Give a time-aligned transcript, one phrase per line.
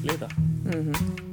[0.00, 0.28] til þetta.
[0.36, 1.26] Mm -hmm.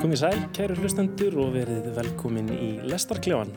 [0.00, 3.52] Komið sæl, kæru hlustendur og verið velkomin í Lestarklefan.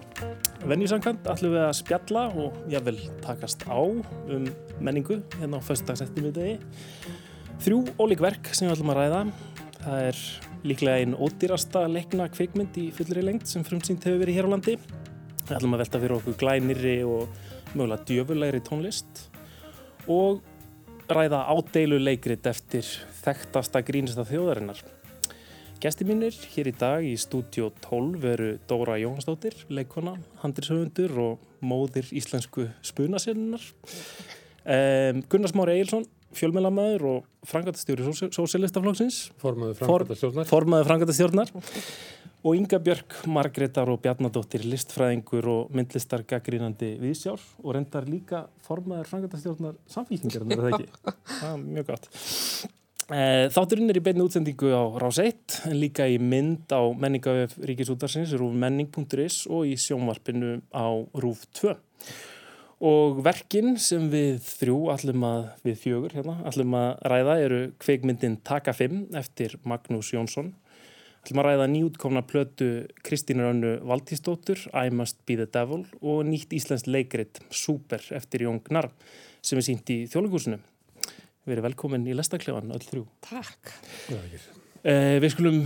[0.64, 4.46] Venjusangkvæmt ætlum við að spjalla og jável takast á um
[4.79, 6.54] menningu hérna á föstudagsættum í degi.
[7.65, 9.19] Þrjú ólík verk sem við ætlum að ræða.
[9.83, 10.21] Það er
[10.64, 14.78] líklega einn ódýrasta leikna kvikmynd í fullri lengt sem frumsýnt hefur verið hér á landi.
[15.43, 17.27] Við ætlum að velta fyrir okkur glænirri og
[17.74, 19.25] mögulega djöfulegri tónlist
[20.07, 20.39] og
[21.11, 22.88] ræða ádeilu leikrit eftir
[23.19, 24.80] þekktasta grínista þjóðarinnar.
[25.83, 32.08] Gæsti mínir hér í dag í stúdjó 12 veru Dóra Jóhansdóttir, leikona, handrisöfundur og móðir
[32.16, 33.66] íslensku spunasinnar.
[34.64, 36.05] Um, Gunnar Smári Egilson,
[36.39, 39.17] fjölmjölamæður og frangatastjóri Sósilistaflokksins.
[39.43, 40.47] Formaður frangatastjórnar.
[40.47, 41.52] Formaður frangatastjórnar.
[42.47, 49.75] Og Inga Björk, Margreðar og Bjarnadóttir, listfræðingur og myndlistargaggrínandi viðsjár og reyndar líka formaður frangatastjórnar
[49.97, 50.89] samfélkingar, er það ekki?
[51.33, 52.09] Það er mjög gott.
[53.11, 57.57] Eh, þátturinn er í beinu útsendingu á Rás 1 en líka í mynd á menningavef
[57.59, 60.87] Ríkisútarsins, rúfmenning.is og í sjónvarpinu á
[61.19, 61.73] Rúf 2
[62.83, 68.39] og verkin sem við þrjú, allum að við fjögur hérna, allum að ræða eru kveikmyndin
[68.47, 70.53] Taka 5 eftir Magnús Jónsson.
[71.23, 72.69] Allum að ræða nýjútkomna plötu
[73.03, 78.63] Kristínur Önnu Valtísdóttur I Must Be The Devil og nýtt íslensk leikrit Super eftir Jón
[78.63, 78.91] Gnarr
[79.43, 80.59] sem er sínt í þjóðlegúsinu
[81.44, 83.02] Erum velkomin í Lestaklefan, öll þrjú.
[83.25, 83.72] Takk.
[84.83, 85.58] Eh, við skulum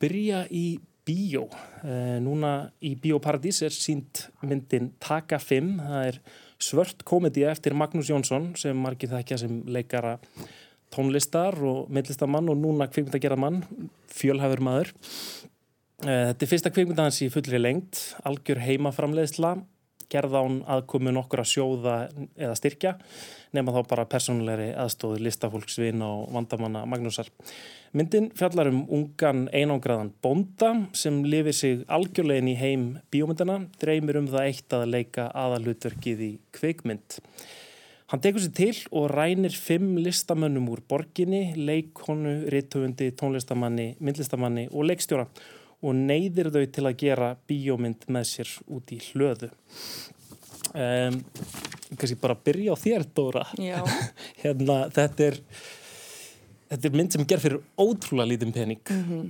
[0.00, 1.44] byrja í bíó.
[1.84, 5.74] Eh, núna í Bíóparadís er sínt myndin Taka 5.
[5.82, 6.20] Það er
[6.58, 10.16] svört komedi eftir Magnús Jónsson sem margir þekkja sem leikara
[10.94, 13.60] tónlistar og myndlistamann og núna kvikmyndagerðamann,
[14.08, 14.94] fjölhafur maður.
[16.04, 19.58] Eh, þetta er fyrsta kvikmyndans í fullri lengt, algjör heimaframleiðsla
[20.12, 21.96] gerða án aðkomu nokkur að sjóða
[22.36, 22.94] eða styrkja
[23.56, 27.28] nema þá bara persónulegri aðstóðu listafólksvin og vandamanna Magnúsar.
[27.96, 34.30] Myndin fjallar um ungan einangraðan bonda sem lifir sig algjörlegin í heim bíómyndana, dreymir um
[34.32, 37.20] það eitt að leika aðalutverkið í kveikmynd.
[38.06, 44.86] Hann tekur sér til og rænir fimm listamönnum úr borginni, leikonu, rittöfundi, tónlistamanni, myndlistamanni og
[44.92, 45.55] leikstjóra og
[45.94, 49.50] neyðir þau til að gera bíómynd með sér út í hlöðu.
[50.76, 51.20] Um,
[51.94, 53.44] kannski bara byrja á þér Dóra.
[54.42, 55.42] Hérna, þetta er
[56.66, 58.82] þetta er mynd sem ger fyrir ótrúlega lítið pening.
[58.90, 59.22] Mm -hmm.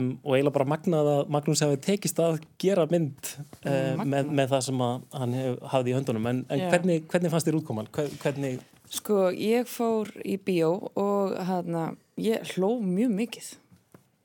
[0.00, 3.32] um, og eiginlega bara magnað að Magnús hefði tekist að gera mynd
[3.64, 4.82] um, með, með það sem
[5.20, 6.26] hann hef, hafði í höndunum.
[6.32, 7.92] En, en hvernig, hvernig fannst þér útkoman?
[7.92, 8.60] Hvernig...
[8.88, 13.50] Sko ég fór í bíó og hana, ég hló mjög mikið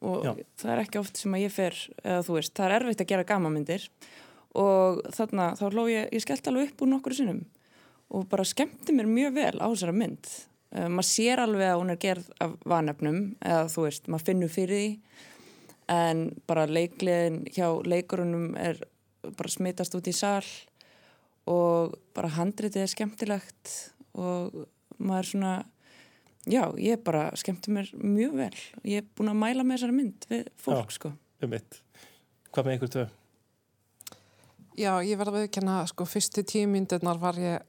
[0.04, 0.34] og Já.
[0.60, 3.12] það er ekki oft sem að ég fer eða þú veist, það er erfitt að
[3.14, 3.90] gera gamamindir
[4.60, 7.44] og þarna þá hló ég, ég skellt alveg upp úr nokkru sinnum
[8.14, 10.28] og bara skemmti mér mjög vel á þessara mynd.
[10.74, 14.54] Uh, maður sér alveg að hún er gerð af vanefnum eða þú veist, maður finnur
[14.54, 14.92] fyrir því.
[15.94, 18.80] En bara leikliðin hjá leikurunum er
[19.24, 20.48] bara smitast út í sall
[21.50, 23.74] og bara handritið er skemmtilegt
[24.14, 24.64] og
[25.02, 25.54] maður svona
[26.50, 30.30] já, ég bara skemmti mér mjög vel ég er búin að mæla með þessari mynd
[30.30, 31.58] við fólk já, sko um
[32.54, 33.04] Hvað með einhver tvö?
[34.78, 37.64] Já, ég verði að viðkjanna, sko, fyrstu tímyndirnar var ég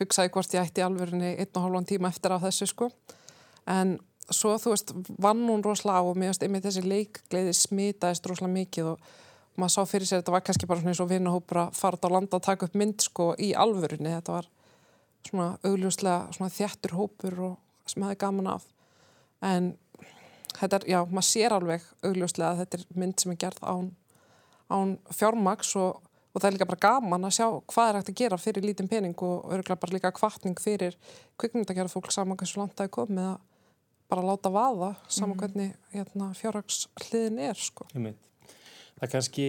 [0.00, 2.90] hugsaði hvort ég ætti alverðinni einn og hálfan tíma eftir af þessu, sko.
[3.72, 3.94] En
[4.28, 8.56] svo, þú veist, vann hún rosalega á og mér veist, einmitt þessi leikgleiði smitaðist rosalega
[8.58, 9.10] mikið og
[9.56, 12.08] maður sá fyrir sér, þetta var kannski bara svona eins og vinnahópur að fara á
[12.12, 14.12] landa að taka upp mynd, sko, í alverðinni.
[14.18, 14.50] Þetta var
[15.28, 18.66] svona augljóslega svona þjættur hópur og sem hefði gaman af.
[19.44, 19.72] En
[20.56, 23.90] þetta er, já, maður sér alveg augljóslega að þetta er mynd sem er gerð án,
[24.72, 26.02] án fjármaks og
[26.36, 28.90] og það er líka bara gaman að sjá hvað er hægt að gera fyrir lítinn
[28.92, 30.96] pening og örgulega bara líka kvartning fyrir
[31.40, 33.38] kvikmyndagjara fólk saman hversu langt það er komið að
[34.12, 35.40] bara láta vaða saman mm.
[35.40, 37.88] hvernig hérna, fjárhagsliðin er sko.
[37.96, 39.48] Það er kannski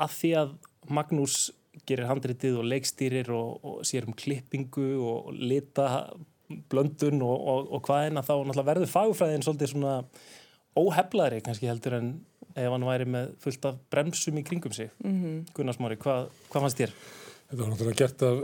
[0.00, 0.56] að því að
[0.96, 1.36] Magnús
[1.86, 6.08] gerir handritið og leikstýrir og, og sér um klippingu og lita
[6.70, 9.94] blöndun og, og, og hvað en að þá verður fagfræðin svolítið svona
[10.76, 12.10] óheflaðri kannski heldur en
[12.56, 15.54] ef hann væri með fullt af bremsum í kringum sig mm -hmm.
[15.54, 16.92] Gunnarsmári, hvað, hvað fannst þér?
[17.48, 18.36] Þetta var náttúrulega gert af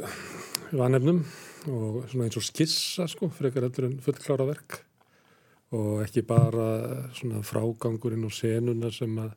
[0.73, 1.25] vanefnum
[1.69, 4.85] og svona eins og skissa sko, frekar heldur en fullklára verk
[5.73, 9.33] og ekki bara svona frágangurinn og senuna sem að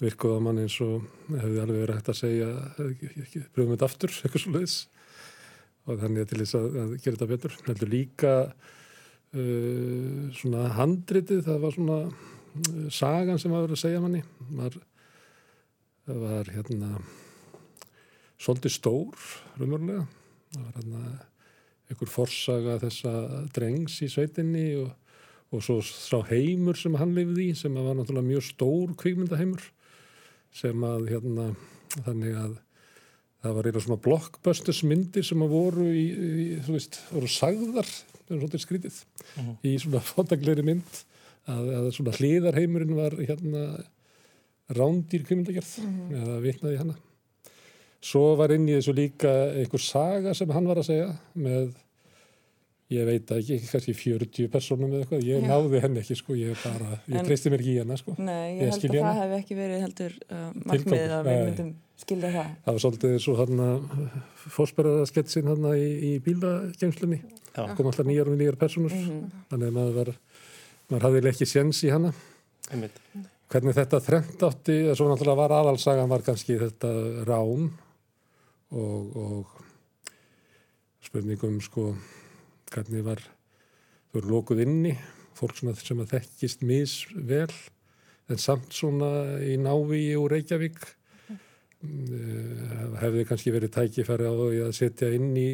[0.00, 2.48] virkuða mann eins og hefði alveg verið hægt að segja
[3.54, 4.76] pröfum þetta aftur, eitthvað svo leiðis
[5.86, 7.56] og þannig til þess að, að gera þetta betur.
[7.66, 14.22] Heldur líka uh, svona handritið, það var svona uh, sagan sem var að segja manni.
[14.60, 14.78] Var,
[16.06, 16.94] var hérna
[18.42, 20.06] svolítið stór, raunverulega.
[20.52, 21.04] Það var hérna
[21.92, 23.12] einhver forsaga þessa
[23.54, 24.90] drengs í sveitinni og,
[25.52, 29.64] og svo sá heimur sem hann lifði í sem var náttúrulega mjög stór kvikmyndaheimur
[30.56, 31.50] sem að hérna
[32.06, 32.54] þannig að
[33.42, 37.88] það var eina svona blockbusters myndir sem að voru í, í þú veist, voru sagðar
[38.28, 39.56] svolítið skrítið uh -huh.
[39.66, 41.02] í svona fótagleiri mynd
[41.46, 43.64] að, að svona hliðarheimurinn var hérna
[44.72, 46.20] rándýr kvikmyndagerð uh -huh.
[46.22, 46.96] eða vitnaði hana
[48.02, 49.30] Svo var inn í þessu líka
[49.60, 51.68] einhver saga sem hann var að segja með,
[52.90, 55.22] ég veit ekki, kannski 40 personum eða eitthvað.
[55.28, 55.50] Ég Já.
[55.52, 58.16] náði henni ekki sko, ég bara, ég treysti mér ekki í hennar sko.
[58.18, 61.70] Nei, ég, ég held að það hef ekki verið heldur uh, markmiðið að við myndum
[62.02, 62.50] skilja það.
[62.64, 63.86] Það var svolítið svo hann að
[64.56, 67.20] fórsperraðasketsin hann í, í bílagemslunni.
[67.52, 69.44] Það kom alltaf nýjar og nýjar personur, mm -hmm.
[69.50, 70.12] þannig að maður var,
[70.88, 72.12] maður hafði ekki séns í hanna.
[72.70, 73.00] Einmitt.
[73.52, 76.92] Hvernig þetta þrengt átti, svo náttúrulega var aðalsagan var kannski þetta
[77.28, 77.68] rán
[78.72, 79.62] og, og
[81.04, 81.90] spurningum sko
[82.72, 84.94] hvernig var þau eru lókuð inni
[85.36, 87.52] fólk sem að, sem að þekkist misvel
[88.30, 91.01] en samt svona í Návíi og Reykjavík mm.
[93.02, 95.48] Hefði kannski verið tækifæri á því að setja inn í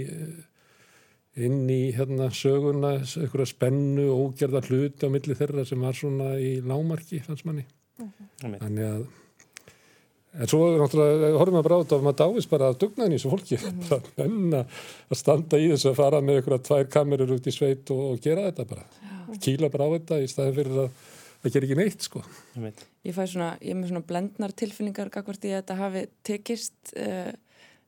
[1.38, 6.34] inn í hérna söguna einhverja spennu og ógerða hluti á milli þeirra sem var svona
[6.42, 8.58] í lámarki fannst manni uh -huh.
[8.58, 9.06] þannig að
[10.38, 13.31] En svo horfum við bara á þetta og maður dáist bara að dugnaðin í þessu
[13.32, 13.78] fólki mm.
[13.88, 14.60] bara enna
[15.08, 18.20] að standa í þessu að fara með að tvær kamerur út í sveit og, og
[18.20, 18.84] gera þetta bara.
[19.00, 19.38] Já.
[19.46, 20.90] Kíla bara á þetta í staðin fyrir að
[21.43, 22.23] það ger ekki neitt sko.
[23.06, 27.32] Ég fæ svona, ég er með svona blendnar tilfinningar í að þetta hafi tekist uh,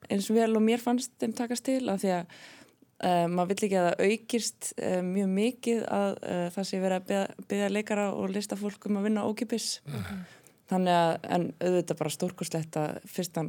[0.08, 2.34] eins og vel og mér fannst þeim takast til af því að
[3.04, 6.12] uh, maður vill ekki að það aukist uh, mjög mikið að
[6.56, 9.80] það sé verið að byggja leikara og lista fólk um að vinna ókipis.
[9.86, 10.28] -hmm.
[10.70, 13.48] Þannig að, en auðvitað bara stórkuslegt að fyrst hann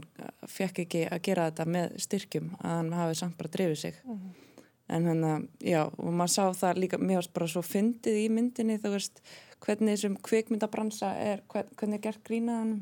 [0.50, 4.00] fekk ekki að gera þetta með styrkjum, að hann hafi samt bara drifið sig.
[4.06, 4.51] Mm -hmm.
[4.92, 8.30] En hann að, já, og maður sá það líka, mér varst bara svo fyndið í
[8.34, 9.22] myndinni, þú veist,
[9.64, 12.82] hvernig þessum kvikmyndabransa er, hvernig er gert grínaðanum.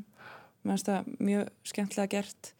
[0.63, 2.55] Mér finnst það mjög skemmtilega gert.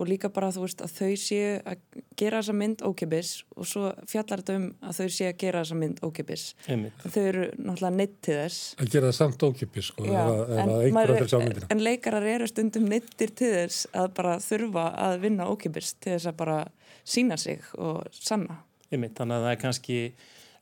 [0.00, 1.82] Og líka bara þú veist að þau séu að
[2.18, 5.76] gera þessa mynd ókipis og svo fjallar þetta um að þau séu að gera þessa
[5.78, 8.64] mynd ókipis þau eru náttúrulega neitt til þess.
[8.80, 10.24] Að gera það samt ókipis sko, Já,
[10.64, 16.16] en, en leikarar eru stundum neittir til þess að bara þurfa að vinna ókipis til
[16.16, 16.58] þess að bara
[17.04, 18.58] sína sig og sanna
[18.90, 19.98] Einmitt, þannig að það er kannski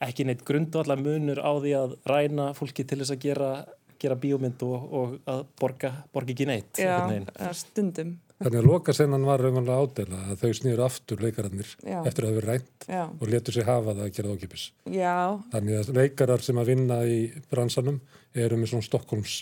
[0.09, 3.51] ekki neitt grundvallar munur á því að ræna fólki til þess að gera,
[3.99, 7.01] gera bíómynd og, og að borga, borga ekki neitt Já,
[7.57, 11.97] stundum Þannig að lokasennan var raunverulega ádela að þau snýður aftur leikarannir Já.
[12.07, 13.01] eftir að það verið rænt Já.
[13.11, 14.67] og letur sig hafa það að gera ókipis.
[14.95, 15.15] Já.
[15.55, 17.19] Þannig að leikarar sem að vinna í
[17.51, 17.99] bransanum
[18.47, 19.41] eru með svona Stokkólms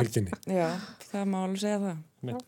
[0.00, 0.40] helginni.
[0.50, 0.72] Já,
[1.12, 2.42] það má alveg segja það.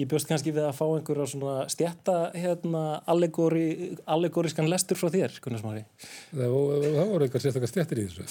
[0.00, 3.66] Ég bjóst kannski við að fá einhverja svona stjætta hérna, allegóri,
[4.08, 5.84] allegóriskan lestur frá þér, Gunnar Smári.
[6.30, 6.56] Það,
[6.86, 8.26] það voru eitthvað sérstaklega stjættir í þessu.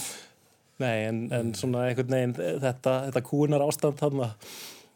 [0.79, 4.31] Nei, en, en svona einhvern veginn þetta, þetta kúnar ástand þarna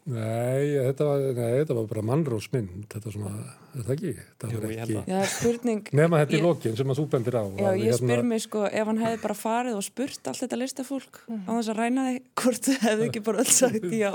[0.04, 3.30] Nei þetta, var, nei, þetta var bara mannrósmynd, þetta er svona,
[3.72, 4.10] er það ekki?
[4.42, 4.96] Það Jú, ekki...
[5.08, 5.86] Já, spurning...
[5.96, 7.44] Nefna þetta í lokin sem að þú bendir á.
[7.48, 7.96] Já, ég hérna...
[8.02, 11.40] spyr mér sko, ef hann hefði bara farið og spurt allt þetta listafólk mm.
[11.48, 14.12] á þess að ræna þig, hvort hefði ekki bara öll sagt já.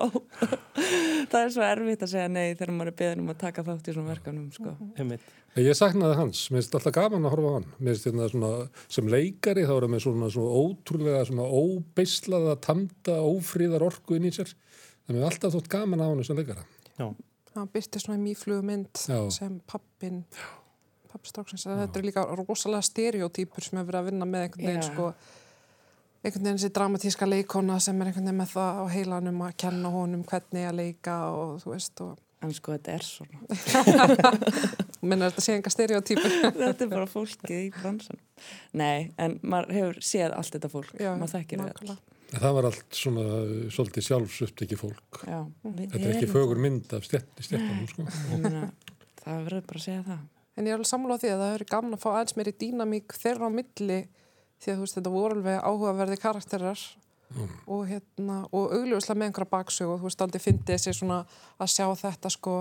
[1.34, 3.90] það er svo erfitt að segja nei þegar maður er beðin um að taka þátt
[3.90, 4.78] í svona verkanum, sko.
[4.94, 5.18] Mm.
[5.58, 7.70] Ég saknaði hans, mér finnst alltaf gaman að horfa á hann.
[7.82, 8.52] Mér finnst þetta svona,
[8.86, 14.30] sem leikari þá er það með svona, svona ótrúlega, svona óbeislaða, tamda, ófríðar orku inn
[14.30, 14.54] í sér
[15.10, 16.64] Það er alltaf þótt gaman á hann sem leikara.
[17.00, 17.06] Já.
[17.50, 20.22] Það byrti svona í mýflugmynd sem pappin,
[21.10, 21.66] pappstráksins.
[21.66, 25.08] Þetta er líka rosalega stereotýpur sem hefur verið að vinna með einhvern veginn sko,
[26.22, 29.94] einhvern veginn þessi dramatíska leikona sem er einhvern veginn með það á heilanum að kenna
[29.98, 33.42] honum hvernig að leika og þú veist og En sko þetta er svona.
[35.10, 36.36] Menn er þetta sé enga stereotýpur?
[36.62, 38.22] þetta er bara fólkið í bransan.
[38.80, 40.94] Nei, en maður hefur séð allt þetta fólk.
[40.96, 41.98] Já, maður þekkir þetta.
[42.30, 43.24] Það var allt svona
[43.74, 45.22] svolítið sjálfsöpt ekki fólk.
[45.26, 48.06] Já, Þetta er ekki fögur mynd af stjættanum sko.
[49.24, 50.22] Það verður bara að segja það.
[50.60, 53.16] En ég er alveg samlað því að það hefur gaman að fá aðeins meiri dýnamík
[53.16, 54.00] þeirra á milli
[54.60, 56.82] því að veist, þetta voru alveg áhugaverði karakterar
[57.32, 57.52] mm.
[57.66, 61.20] og, hérna, og augljóslega með einhverja baksög og þú veist aldrei fyndið þessi svona
[61.58, 62.56] að sjá þetta sko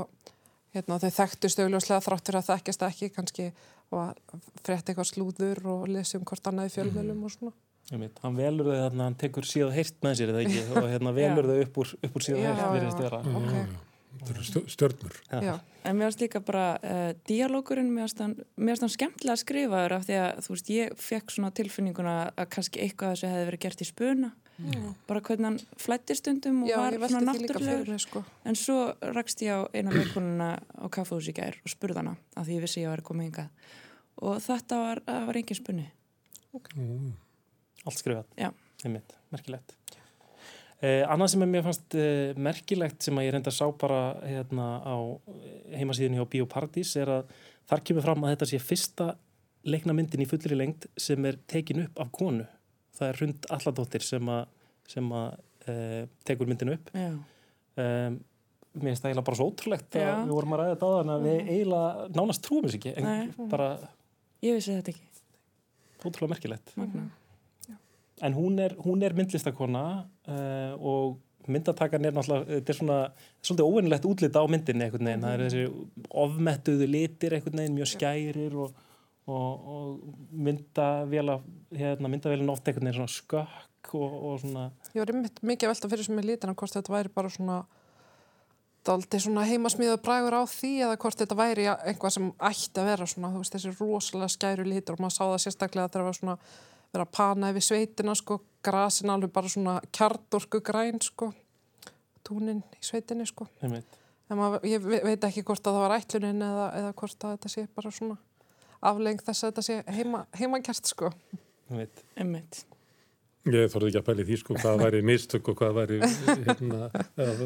[0.76, 3.48] hérna, þau þekktust augljóslega þráttur að þekkjast ekki kannski
[3.88, 7.26] og frétti eitthvað slúður og lesum hvort annað í fjölmjölum mm.
[7.26, 7.56] og svona.
[7.88, 11.12] Hann velur þau þannig að hann tekur síðan heirt með sér eða ekki og hérna
[11.20, 13.68] velur þau upp úr, upp úr síðan heirt okay.
[14.18, 15.16] Þetta eru stjörnur.
[15.30, 15.54] Já.
[15.86, 19.94] En mér finnst líka bara uh, dialókurinn, mér finnst hann, mér finnst hann skemmtilega skrifaður
[19.94, 23.62] af því að þú veist, ég fekk svona tilfinninguna að kannski eitthvað þessu hefði verið
[23.64, 24.32] gert í spuna.
[25.06, 28.00] Bara hvernig hann flætti stundum og Já, var svona náttúrulegur.
[28.02, 28.24] sko.
[28.44, 28.78] En svo
[29.14, 32.66] rakst ég á eina leikonuna á kaffahús í gær og spurði hana af því ég
[32.66, 33.70] vissi ég var að koma hingað.
[34.18, 35.86] Og þetta var, það var engin spunni.
[37.88, 38.28] Allt skrifað.
[38.84, 39.74] Einmitt, merkilegt.
[40.78, 44.66] Eh, annað sem mér fannst eh, merkilegt sem að ég reynda að sá bara hérna
[44.86, 44.96] á
[45.74, 47.32] heimasíðunni á Bíóparadís er að
[47.66, 49.08] þar kemur fram að þetta sé fyrsta
[49.66, 52.46] leikna myndin í fullri lengt sem er tekin upp af konu.
[52.94, 54.46] Það er Hrund Alladóttir sem að,
[54.94, 55.28] sem að
[55.66, 56.94] eh, tekur myndin upp.
[56.94, 58.22] Um,
[58.78, 60.14] mér finnst það eiginlega bara svo ótrúlegt að Já.
[60.22, 63.06] við vorum að ræða þetta á þannig að við eiginlega nánast trúum þess ekki en
[63.08, 63.46] Nei.
[63.50, 63.68] bara
[64.46, 65.06] Ég vissi þetta ekki.
[66.06, 66.72] ótrúlega merkilegt.
[66.78, 67.08] Magna.
[68.24, 69.84] En hún er, hún er myndlistakona
[70.28, 72.98] uh, og myndatakan er náttúrulega, þetta er svona
[73.40, 77.90] svolítið óvinnilegt útlit á myndinni einhvern veginn, það eru þessi ofmettuðu litir einhvern veginn, mjög
[77.94, 78.84] skærir og,
[79.30, 81.38] og, og myndavela,
[81.72, 85.74] hérna, myndavélin oft einhvern veginn svona skökk og, og svona, Ég var einmitt mikið að
[85.74, 87.58] velta fyrir sem er litina hvort þetta væri bara svona
[88.88, 93.08] daldi svona heimasmíða bragur á því eða hvort þetta væri einhvað sem ætti að vera
[93.08, 96.18] svona, þú veist, þessi rosalega skæru litur og maður sá það sérstaklega þegar það var
[96.20, 96.36] svona
[96.94, 101.32] vera að pana yfir sveitina sko, grasin alveg bara svona kjartorku græn sko,
[102.26, 103.46] túnin í sveitinni sko.
[104.28, 107.52] maður, ég ve- veit ekki hvort að það var ætlunin eða, eða hvort að þetta
[107.52, 108.18] sé bara svona
[108.82, 111.12] afleng þess að þetta sé heima, heimakert sko.
[111.70, 112.02] einmitt.
[112.16, 112.64] Einmitt.
[113.48, 115.98] Ég þorði ekki að pæli því sko hvað væri mistök og hvað væri
[116.44, 116.90] hérna,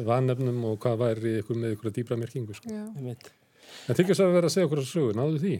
[0.07, 2.67] vanefnum og hvað væri ykkur með ykkur dýbra merkingu sko.
[2.67, 2.83] Já.
[2.97, 3.31] einmitt.
[3.87, 5.53] En þess að vera að segja okkur að sögu, náðu því?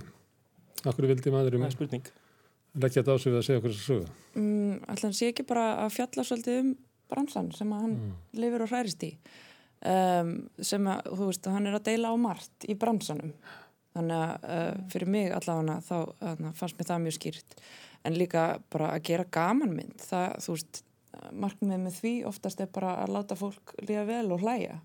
[0.83, 2.11] Akkur vildi maður um Það er spurning.
[2.79, 4.11] Leggja þetta á sig við að segja okkur að sögu?
[4.39, 6.71] Mm, ætla hann sé ekki bara að fjalla svolítið um
[7.13, 7.97] bransan sem að hann
[8.39, 9.11] lifir og hrærist í.
[9.83, 10.31] Um,
[10.63, 13.33] sem að, þú veist, hann er að deila á margt í bransanum.
[13.93, 17.59] Þannig að uh, fyrir mig allavega þá þarna, fannst mér það mjög skýrt.
[18.03, 20.81] En líka bara að gera gamanmynd það, þú veist,
[21.31, 24.79] markmið með því oftast er bara að láta fólk líða vel og hlæja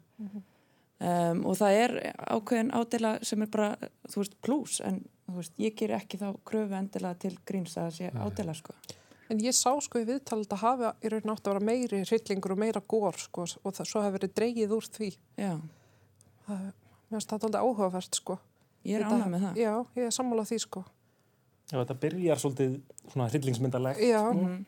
[1.01, 1.97] um, og það er
[2.35, 3.71] ákveðin ádela sem er bara,
[4.11, 7.89] þú veist, pluss en þú veist, ég ger ekki þá kröfu endilega til gríns að
[7.91, 8.75] það sé ádela sko
[9.29, 12.55] En ég sá sko í viðtal að hafa í raun átt að vera meiri hryllingur
[12.55, 15.09] og meira gór sko og það, svo hefur verið dreigið úr því.
[15.37, 15.51] Já,
[16.47, 18.39] Það, mér finnst þetta alveg áhugavert sko.
[18.89, 19.61] ég er ánað með það.
[19.61, 20.85] Já, ég er sammálað því sko.
[21.69, 22.79] Já, þetta byrjar svolítið
[23.13, 24.01] svona hryllingsmyndalegt.
[24.01, 24.65] Já, Mm.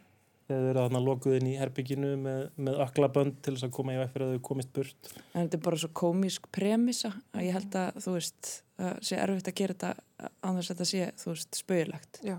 [0.50, 3.92] Þegar þau eru þarna lokuð inn í herbygginu með, með öklabönd til þess að koma
[3.94, 5.10] í veg fyrir að þau komist burt.
[5.30, 8.48] En þetta er bara svo komísk premissa að ég held að, þú veist,
[8.80, 12.18] það sé erfitt að gera þetta án þess að þetta sé, þú veist, spauðilegt.
[12.26, 12.36] já.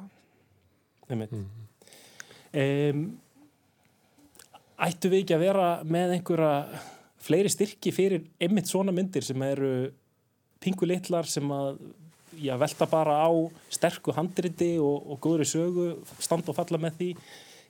[1.07, 1.37] Einmitt.
[2.51, 3.05] Um,
[4.89, 6.81] ættu við ekki að vera með einhverja
[7.21, 9.71] fleiri styrki fyrir einmitt svona myndir sem eru
[10.59, 11.79] pingu litlar sem að
[12.35, 13.31] já, velta bara á
[13.71, 15.87] sterku handriti og, og góðri sögu,
[16.19, 17.09] standa og falla með því.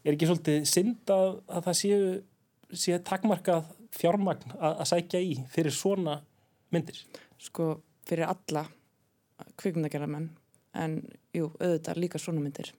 [0.01, 2.11] Er ekki svolítið synd að, að það séu,
[2.73, 6.17] séu takmarkað fjármagn að, að sækja í fyrir svona
[6.73, 7.01] myndir?
[7.41, 7.73] Sko,
[8.09, 8.65] fyrir alla
[9.61, 10.29] kvikmyndagerðamenn,
[10.81, 10.99] en
[11.35, 12.71] jú, auðvitað líka svona myndir.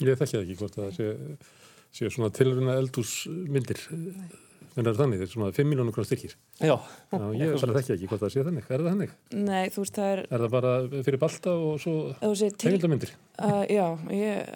[0.00, 1.08] Ég þekki það ekki hvort það sé,
[1.96, 3.82] sé svona tilruna eldúsmyndir.
[4.80, 6.34] En það er þannig, þetta er svona 5 miljónur krónar styrkir.
[6.56, 6.72] Já,
[7.12, 8.68] Já, ég bara þekki ekki hvort það sé þannig.
[8.70, 9.12] Er það þannig?
[9.36, 10.70] Nei, þú veist, það er, Er það bara
[11.08, 11.94] fyrir balta og svo
[12.40, 13.12] segir til, heimildamindir?
[13.40, 13.84] uh, já,
[14.16, 14.48] ég,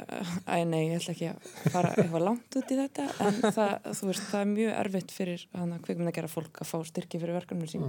[0.49, 4.11] æ, nei, ég ætla ekki að fara eitthvað langt út í þetta, en það, þú
[4.11, 7.87] veist, það er mjög erfitt fyrir hana kvikmyndagerða fólk að fá styrki fyrir verkefnum sín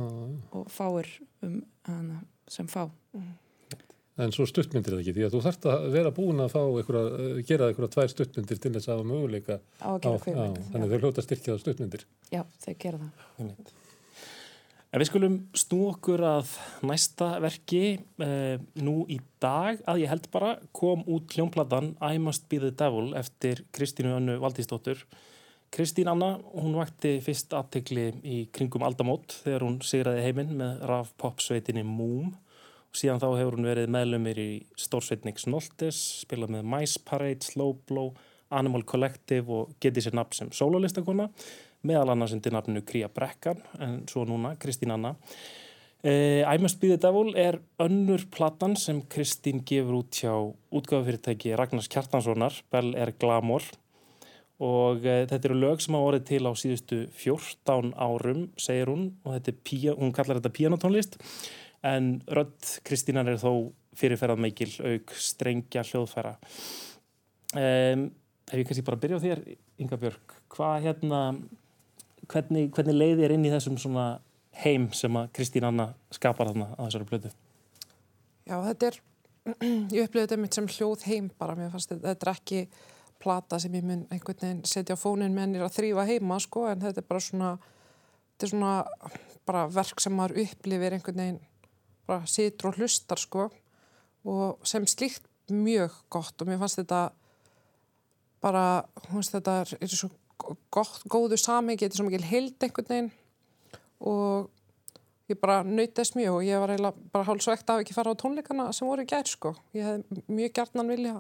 [0.52, 1.08] og fáir
[1.46, 2.84] um hana sem fá.
[4.18, 6.60] En svo stuttmyndir er það ekki, því að þú þarft að vera búin að fá
[6.64, 10.62] einhverja, gera einhverja tvær stuttmyndir til þess að hafa möguleika Á að gera já, kvikmynd.
[10.72, 12.06] þannig þau hljóta styrkja á stuttmyndir.
[12.32, 13.74] Já, þau gera það.
[14.96, 16.54] En við skulum snú okkur að
[16.88, 17.82] næsta verki.
[18.24, 22.72] Eh, nú í dag, að ég held bara, kom út hljómplatan I Must Be The
[22.72, 25.04] Devil eftir Kristínu Önnu Valdísdóttur.
[25.76, 31.12] Kristín Anna, hún vakti fyrst aðtekli í kringum aldamót þegar hún sigraði heiminn með raf
[31.20, 32.32] pop sveitinni Moom.
[32.96, 37.74] Og síðan þá hefur hún verið meðlumir í Stórsveitnik Snoltes, spilað með Mice Parade, Slow
[37.90, 38.14] Blow,
[38.56, 41.26] Animal Collective og getið sér nafn sem sólálistakona
[41.84, 45.12] meðal annars undir nafninu Kría Brekkan en svo núna Kristín Anna.
[46.08, 50.32] Eh, I Must Be The Devil er önnur platan sem Kristín gefur út hjá
[50.72, 53.68] útgáðufyrirtæki Ragnars Kjartanssonar, Bell er Glamour
[54.64, 59.10] og eh, þetta eru lög sem hafa orðið til á síðustu 14 árum, segir hún
[59.26, 61.20] og þetta er hún kallar þetta pianotónlist
[61.86, 66.36] en rödd Kristínar er þó fyrirferðað meikil auk strengja hljóðfæra.
[67.56, 68.10] Um,
[68.50, 69.44] ef ég kannski bara byrja á þér,
[69.82, 71.20] Inga Björk, hvað hérna,
[72.32, 74.08] hvernig, hvernig leiði er inn í þessum svona
[74.64, 77.32] heim sem að Kristín Anna skapar þarna á þessari blödu?
[78.46, 79.00] Já, þetta er,
[79.96, 82.62] ég upplifði þetta mitt sem hljóð heim bara, mér fannst þetta, þetta er ekki
[83.22, 86.84] plata sem ég mun einhvern veginn setja á fónin mennir að þrýfa heima, sko, en
[86.84, 87.52] þetta er bara svona,
[88.36, 88.74] þetta er svona
[89.46, 91.42] bara verk sem maður upplifir einhvern veginn,
[92.08, 93.50] bara situr og hlustar, sko,
[94.26, 97.02] og sem slíkt mjög gott og mér fannst þetta
[98.42, 98.66] bara,
[99.10, 100.10] hún veist þetta er, svo
[100.74, 103.12] gott, góðu sami, getur svo mikil heild einhvern veginn
[104.06, 104.52] og
[105.32, 108.68] ég bara nautist mjög og ég var eiginlega bara hálfsvegt af ekki fara á tónleikana
[108.76, 109.56] sem voru í gær sko.
[109.74, 111.16] Ég hef mjög gærtnan vilja,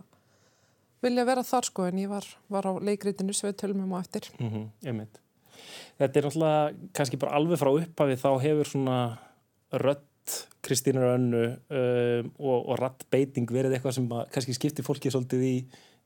[1.05, 3.99] vilja vera þar sko en ég var, var á leikritinu sem við tölum um á
[4.01, 4.29] eftir.
[4.39, 5.07] Mm -hmm,
[5.97, 9.17] Þetta er náttúrulega kannski bara alveg frá upphafi þá hefur svona
[9.71, 10.03] rött
[10.65, 15.55] Kristínur Önnu um, og, og rattbeiting verið eitthvað sem kannski skiptir fólki svolítið í,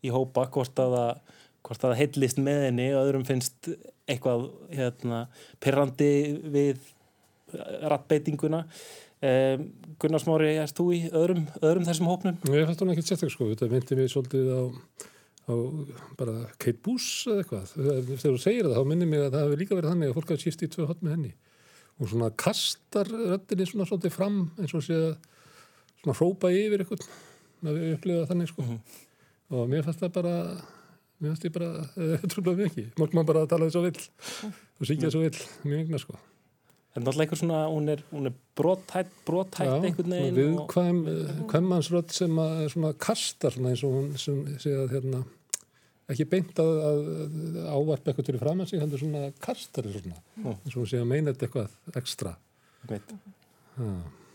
[0.03, 0.97] í hópa hvort að
[1.69, 3.69] það að heillist með henni og öðrum finnst
[4.09, 5.25] eitthvað hérna,
[5.61, 6.11] perrandi
[6.49, 6.81] við
[7.91, 8.63] rattbeitinguna.
[9.19, 9.65] Um,
[9.99, 12.37] Gunnar Smári, erst þú í öðrum, öðrum þessum hópnum?
[12.55, 14.61] Ég fælt hún ekkert sérstaklega sko, þetta myndi mér svolítið á,
[16.19, 19.63] bara Kate Boos eða eitthvað, þegar þú segir það þá minnir mér að það hefur
[19.63, 21.33] líka verið þannig að fólk hafi síst í tvö hot með henni
[21.99, 25.13] og svona kastar röttinni svona svolítið fram eins og sé að
[25.99, 27.05] svona hrópa yfir eitthvað
[27.67, 28.81] að við upplifa þannig sko mm -hmm.
[29.55, 30.35] og mér fannst það bara
[31.19, 31.71] mér fannst ég bara,
[32.31, 34.03] trúblaði mikið mörg maður bara að tala því svo vill
[34.79, 36.19] og síkja svo vill, mjög egnar sko
[36.97, 40.33] En náttúrulega eitthvað svona, hún er, er brotthætt, brotthætt einhvern veginn.
[40.33, 41.01] Já, viðkvæm,
[41.51, 45.19] hvemmansrödd sem að svona kastar svona eins og hún sem sé að hérna,
[46.09, 50.21] ekki beint að, að ávarpa eitthvað til fram að sig, hann er svona kastar svona,
[50.43, 52.37] eins og hún sé að meina þetta eitthvað ekstra.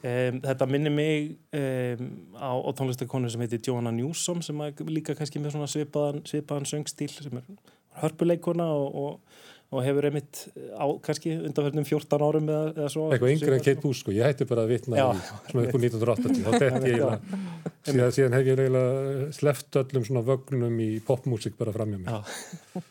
[0.04, 5.40] Um, þetta minnir mig um, á, á tónlistakonu sem heitir Johanna Newsom sem líka kannski
[5.40, 7.48] með svona svipaðan, svipaðan söngstíl sem er
[8.02, 9.40] hörpuleikona og, og
[9.73, 10.40] og hefur einmitt
[10.76, 13.06] á kannski undanverðnum 14 árum eða, eða svo.
[13.12, 15.06] Eitthvað yngre en Kate Boos sko, ég hætti bara að vitna í
[15.50, 17.00] svona upp úr 1980, þá þetta ég
[17.88, 22.85] síðan, síðan hef ég eiginlega sleft öllum svona vögnum í popmusik bara fram hjá mér.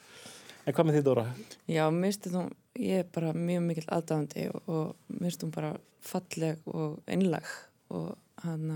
[0.63, 1.23] En hvað með því Dóra?
[1.67, 2.43] Já, mér þú,
[2.79, 5.71] ég er bara mjög mikill aðdáðandi og, og mér finnst hún bara
[6.03, 7.49] falleg og einlag
[7.93, 8.69] og hann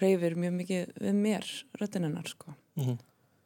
[0.00, 1.48] reyfir mjög mikið við mér
[1.80, 2.98] röttinennar sko mm -hmm.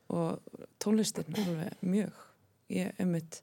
[0.09, 0.38] og
[0.79, 2.12] tónlistin alveg mjög
[2.72, 3.40] ég ummitt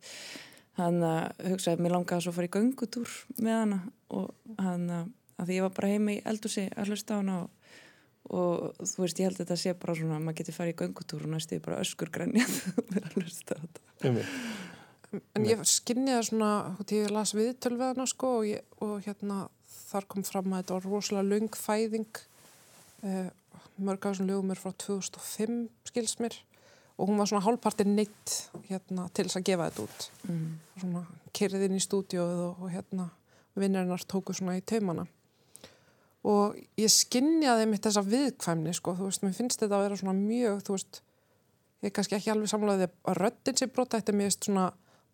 [0.80, 3.80] hann að hugsa að mér langaði að svo fara í göngutúr með hana.
[4.14, 7.64] Og hann að því ég var bara heima í eldursi að hlusta á hana og,
[8.34, 10.80] og þú veist ég held að þetta sé bara svona að maður geti farið í
[10.84, 12.56] göngutúr og næstu bara öskur grænjað
[12.92, 14.14] með að hlusta á þetta.
[15.38, 16.52] En ég skinniði svona
[16.90, 19.44] ég las viðtöl við hana sko og, ég, og hérna
[19.94, 22.22] þar kom fram að þetta var rosalega lung fæðing
[23.06, 23.30] eh,
[23.78, 25.60] mörg af þessum lögum er frá 2005
[25.90, 26.40] skilsmir
[27.04, 28.34] og hún var svona hálfpartir neitt
[28.70, 30.06] hérna, til þess að gefa þetta út.
[30.30, 30.46] Mm.
[30.80, 31.02] svona
[31.36, 33.10] kerið inn í stúdíóið og, og hérna
[33.60, 35.04] vinnarinnar tóku svona í taumana.
[36.24, 40.16] Og ég skinnjaði mitt þessa viðkvæmni sko, þú veist, mér finnst þetta að vera svona
[40.16, 41.02] mjög, þú veist
[41.84, 44.70] ég er kannski ekki alveg samlaðið að röddinn sé brota þetta mér veist svona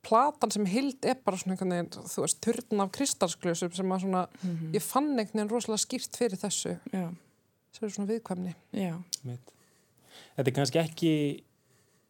[0.06, 4.06] platan sem hild er bara svona einhvern veginn, þú veist, turn af kristalsklösum sem að
[4.06, 4.74] svona, mm -hmm.
[4.78, 6.78] ég fann einhvern veginn rosalega skýrt fyrir þessu.
[6.92, 8.56] Sem er svona viðkvæmni.
[8.74, 8.96] Já.
[10.36, 11.44] Þetta er kannski ekki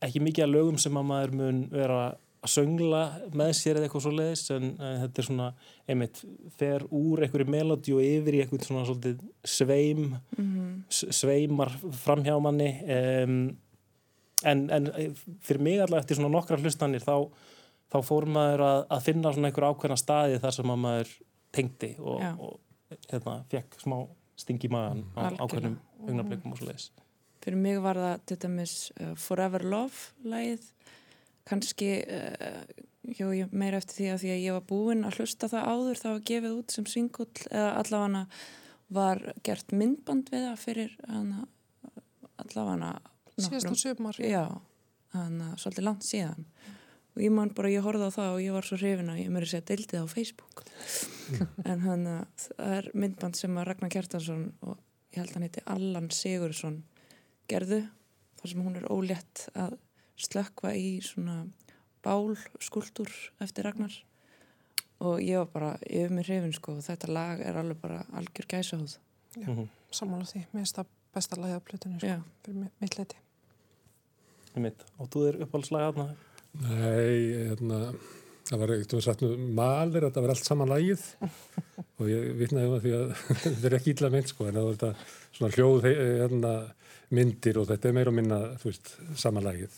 [0.06, 2.02] ekki mikið að lögum sem að maður mun vera
[2.40, 3.02] að söngla
[3.36, 5.48] með sér eða eitthvað svo leiðis en þetta er svona
[5.92, 6.22] einmitt
[6.60, 11.10] fer úr einhverju melodi og yfir í eitthvað svona svolítið sveim mm -hmm.
[11.20, 13.58] sveimar framhjá manni um,
[14.44, 14.88] en, en
[15.42, 17.28] fyrir mig allavega eftir svona nokkra hlustanir þá,
[17.92, 21.14] þá fór maður að, að finna svona einhver ákveðna staði þar sem að maður
[21.52, 22.60] tengdi og, og
[23.12, 24.00] hérna, fekk smá
[24.40, 26.92] stingi maðan á ákveðnum augnablikum og svo leiðis
[27.40, 30.70] Fyrir mig var það til dæmis uh, Forever Love lægið
[31.50, 32.64] kannski uh,
[33.16, 36.02] hjó ég meira eftir því að því að ég var búinn að hlusta það áður
[36.02, 38.26] það var gefið út sem singull eða allavega
[38.90, 41.46] var gert myndband við það fyrir hana,
[42.42, 42.96] allavega
[43.38, 44.44] síðast á sögumar já,
[45.14, 46.48] hana, svolítið langt síðan.
[47.16, 49.32] Og ég man bara, ég horfði á það og ég var svo hrifin að ég
[49.34, 50.64] mér er sér deildið á Facebook.
[51.70, 52.06] En hann,
[52.42, 54.78] það er myndband sem að Ragnar Kjartansson og
[55.14, 56.80] ég held að hann heiti Allan Sigursson
[57.50, 57.82] gerðu
[58.40, 59.78] þar sem hún er ólétt að
[60.20, 61.42] slökva í svona
[62.06, 63.12] bálskuldur
[63.44, 63.96] eftir Ragnar
[65.00, 68.50] og ég var bara yfir mig hrifin sko og þetta lag er alveg bara algjör
[68.56, 68.98] gæsahúð
[69.38, 69.68] Já, mm -hmm.
[69.92, 73.16] samála því, mér finnst það besta lagi af plötunni sko, fyrir mitt leiti
[74.56, 74.86] mitt.
[74.98, 76.16] Og þú er uppáhaldslega aðna?
[76.52, 77.94] Nei, hérna
[78.50, 81.04] það var eitthvað satt nú malir að það var allt saman lagið
[82.00, 84.68] og ég vitnaði um það því að þetta er ekki illa mynd sko en það
[84.70, 86.56] var þetta svona hljóð hérna
[87.10, 89.78] myndir og þetta er meira og minna, þú veist, samanlægið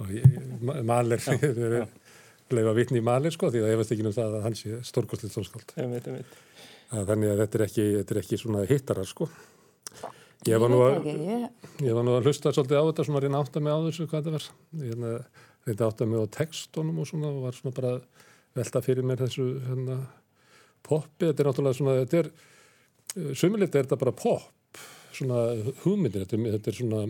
[0.00, 1.20] og maler
[2.56, 5.34] leifa vitni í mali sko því það hefast ekki um það að hans er stórkostlið
[5.34, 5.74] tónskáld.
[6.88, 9.28] Þannig að þetta er ekki, þetta er ekki svona hittarar sko.
[10.48, 11.44] Ég var nú að, Ég,
[11.84, 13.80] ég var nú að hlusta svolítið á þetta svona að reyna að átta mig á
[13.84, 14.46] þessu hvað þetta var.
[14.78, 15.12] Ég hérna,
[15.66, 19.08] reyndi að átta mig á textunum og svona og var svona bara að velta fyrir
[19.08, 19.98] mér þessu hérna,
[20.86, 21.26] poppi.
[21.28, 22.30] Þetta er náttúrulega svona, þetta er,
[23.38, 24.82] sumilegt er þetta bara pop,
[25.16, 25.42] svona
[25.84, 26.24] hugmyndir.
[26.26, 27.02] Þetta, er- þetta er svona,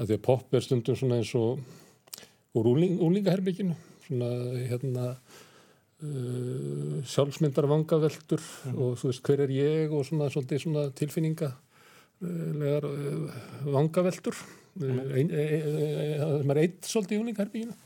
[0.00, 1.60] því að pop er stundum svona eins og
[2.58, 3.76] úr úling, úlingaherbygginu,
[4.08, 4.30] svona
[4.70, 5.08] hérna,
[6.02, 8.40] uh, sjálfsmyndar vangaveltur
[8.74, 11.50] og þú veist hver er ég og svona, svolítið svona tilfinninga
[12.20, 12.84] legar
[13.64, 14.36] vangaveltur
[14.80, 15.62] ein, ein, ein,
[16.44, 17.76] það er eitt svolítið í úlingarbygginu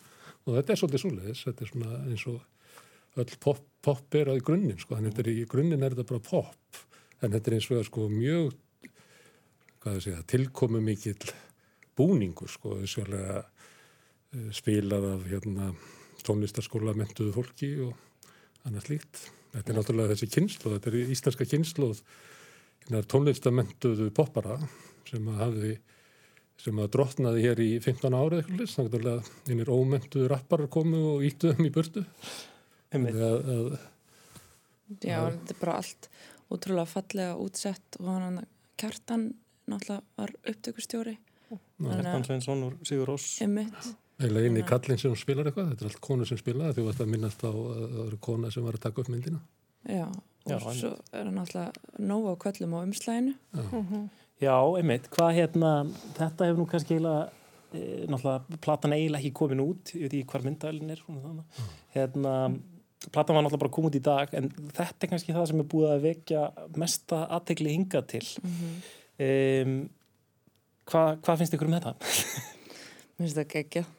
[0.45, 2.41] og þetta er svolítið svoleiðis þetta er svona eins og
[3.21, 6.27] öll pop, pop er að í grunninn sko, þannig að í grunninn er þetta bara
[6.29, 6.83] pop.
[7.23, 8.55] En þetta er eins og sko mjög
[9.85, 11.33] segja, tilkomu mikill
[11.97, 13.45] búningur sko, þessarlega
[14.55, 15.71] spilað af hérna
[16.25, 17.93] tónlistarskóla mentuðu fólki og
[18.65, 19.27] annað slíkt.
[19.55, 21.91] Þetta er náttúrulega þessi kynslu, þetta er íslenska kynslu
[22.85, 24.59] tónlistamentuðu poppara
[25.09, 25.75] sem að hafði
[26.61, 31.25] sem að drotnaði hér í 15 ára eitthvað þannig að einir ómentuðu rapparar komu og
[31.27, 32.05] íttuðum í burtu.
[32.95, 33.75] Að, að,
[35.01, 36.09] já, þetta er bara allt
[36.55, 38.41] útrúlega fallega útsett og hann
[38.81, 39.29] kjartan
[39.71, 41.19] náttúrulega var upptökustjóri.
[41.81, 43.29] Kjartan Sveinsson úr Sigur Rós.
[43.45, 43.95] Emmitt.
[44.21, 47.07] eiginlega eini kallin sem spilar eitthvað, þetta er allt konu sem spilaði því að þetta
[47.11, 49.41] minnast á að það eru kona sem var að taka upp myndina.
[49.85, 53.35] Já, og Já, svo er hann náttúrulega nóg á köllum á umslæðinu.
[54.43, 55.73] Já, einmitt, hvað hérna,
[56.19, 57.27] þetta hefur nú kannski eiginlega,
[57.73, 61.45] e, náttúrulega, platan eiginlega ekki komin út, ég veit ekki hvar myndælinn er, svona.
[61.95, 62.35] Hérna,
[63.13, 65.69] platan var náttúrulega bara komin út í dag, en þetta er kannski það sem er
[65.75, 66.45] búið að vekja
[66.81, 68.25] mesta aðtegli hingað til.
[68.45, 69.77] um,
[70.91, 71.95] hvað, hvað finnst ykkur um þetta?
[73.15, 73.93] Mér finnst það geggjað.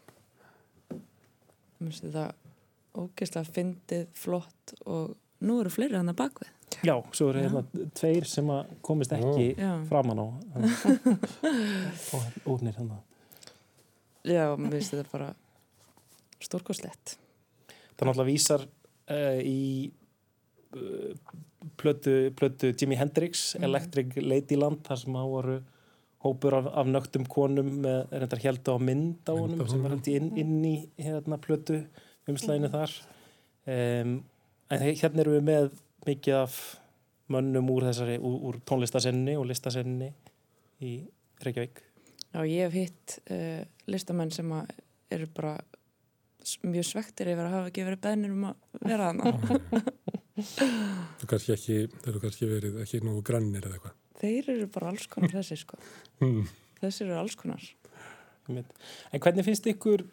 [0.96, 2.26] Mér finnst þetta
[2.96, 5.16] ógeðslega fyndið, flott og
[5.46, 6.52] nú eru fleiri hann að bakvið.
[6.86, 7.62] Já, svo eru hérna
[7.96, 9.72] tveir sem að komist ekki Já.
[9.88, 10.26] framan á
[12.16, 12.98] og úrnir hérna.
[14.26, 15.30] Já, mér finnst þetta bara
[16.42, 17.16] stórkoslegt.
[17.96, 18.66] Það náttúrulega vísar
[19.12, 19.92] uh, í
[20.76, 21.14] uh,
[21.78, 25.60] plötu, plötu Jimi Hendrix, Electric Ladyland, þar sem á voru
[26.26, 29.94] hópur af, af nögtum konum með reyndar heldu á mynd á honum á sem var
[29.94, 31.84] held inn, inn í hérna plötu
[32.30, 32.96] umslæðinu þar.
[33.66, 34.16] Um,
[34.74, 35.70] en hérna erum við með
[36.06, 36.58] mikið af
[37.34, 40.12] mönnum úr þessari, úr, úr tónlistasenni og listasenni
[40.86, 40.98] í
[41.46, 41.82] Reykjavík.
[42.34, 44.50] Já, ég hef hitt uh, listamenn sem
[45.14, 45.56] eru bara
[46.66, 49.34] mjög svektir yfir að hafa ekki verið beðnir um að vera hana.
[50.36, 53.94] Það er kannski ekki, það eru kannski verið ekki nógu grannir eða eitthvað.
[54.20, 55.80] Þeir eru bara alls konar þessi, sko.
[56.20, 56.50] Hmm.
[56.82, 57.64] Þessir eru alls konar.
[58.52, 60.04] En hvernig finnst ykkur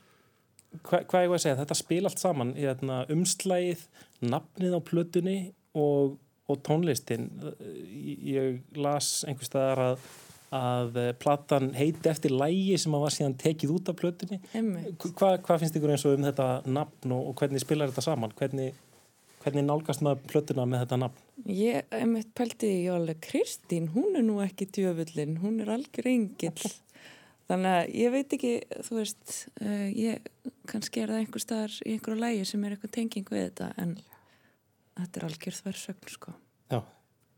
[0.81, 3.87] hva, hvað ég var að segja, þetta spil allt saman hérna, umslægið,
[4.25, 5.39] nafnið á plötunni
[5.79, 6.17] og,
[6.49, 7.29] og tónlistin
[7.61, 10.07] ég, las einhvers staðar að,
[10.53, 15.07] að eh, platan heiti eftir lægi sem að var síðan tekið út af plötunni Einmitt.
[15.17, 18.35] Hva, hvað finnst ykkur eins og um þetta nafn og, og hvernig spilar þetta saman
[18.39, 18.73] hvernig,
[19.45, 23.89] hvernig nálgast maður plötuna með þetta nafn Ég, einmitt pælti því, ég var alveg, Kristín,
[23.97, 26.71] hún er nú ekki djöfullin, hún er algjör engill.
[27.51, 28.53] Þannig að ég veit ekki,
[28.87, 30.29] þú veist, uh, ég
[30.71, 33.97] kannski er það einhver staðar í einhverju lægi sem er eitthvað tenging við þetta, en
[35.01, 36.37] þetta er algjör þversögn, sko.
[36.71, 36.79] Já,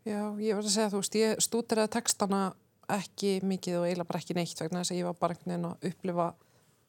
[0.05, 2.43] Já, ég var að segja, þú veist, ég stúdiraði textana
[2.89, 5.69] ekki mikið og eiginlega bara ekki neitt vegna þess að ég var bara einhvern veginn
[5.71, 6.27] að upplifa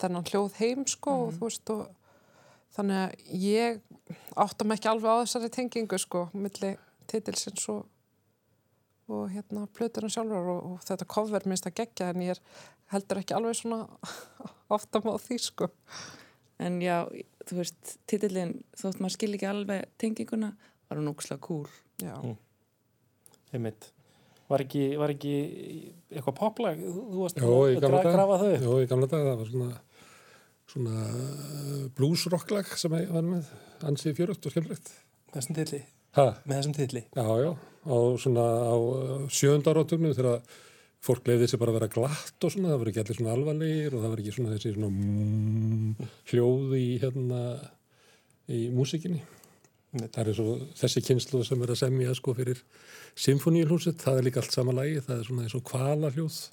[0.02, 1.86] þennan hljóð heim, sko, og þú veist, og
[2.76, 3.80] þannig að ég
[4.44, 6.74] átta mig ekki alveg á þessari tengingu, sko, milli
[7.08, 7.86] titilsins og,
[9.08, 12.42] og hérna plötunum sjálfur og, og þetta cover minnst að gegja en ég er
[12.92, 13.86] heldur ekki alveg svona
[14.76, 15.70] átta mig á því, sko.
[16.60, 17.04] En já,
[17.48, 20.52] þú veist, titillin, þótt maður skil ekki alveg tenginguna,
[20.90, 21.68] var hún ókslega cool.
[22.04, 22.36] Já, Mm.
[23.56, 23.94] einmitt
[24.46, 25.32] Var ekki, var ekki
[26.14, 28.12] eitthvað poplag, þú varst Jó, að daga.
[28.14, 28.52] grafa þau?
[28.62, 29.70] Jó, í gamla daga það var svona,
[30.70, 33.50] svona bluesrocklag sem ég var með,
[33.90, 34.92] ansið fjörugt og skemmilegt.
[35.36, 35.82] þessum titli,
[36.16, 37.50] Ha, með þessum titli já, já,
[37.90, 38.76] á svona á
[39.34, 40.46] sjönda áratögnum þegar
[41.06, 43.98] fólk leiði sér bara að vera glatt og svona, það var ekki allir svona alvarlegir
[43.98, 47.42] og það var ekki svona þessi svona mm, hljóð í hérna
[48.48, 49.20] í músikinni.
[49.96, 52.60] Það er svo þessi kynslu sem er að semja sko fyrir
[53.26, 56.40] symfóníulhúsið, það er líka allt sama lægi, það er svona eins og kvala hljóð.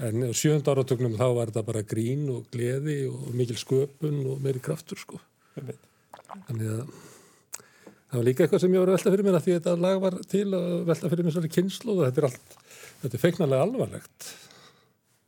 [0.00, 4.38] En á sjönda áratögnum þá var þetta bara grín og gleði og mikil sköpun og
[4.40, 5.18] meiri kraftur sko.
[5.58, 9.52] Þannig að það var líka eitthvað sem ég var að velta fyrir mér að því
[9.52, 12.56] að þetta lag var til að velta fyrir mér þessari kynslu og þetta er allt,
[13.02, 14.30] þetta er feiknarlega alvarlegt.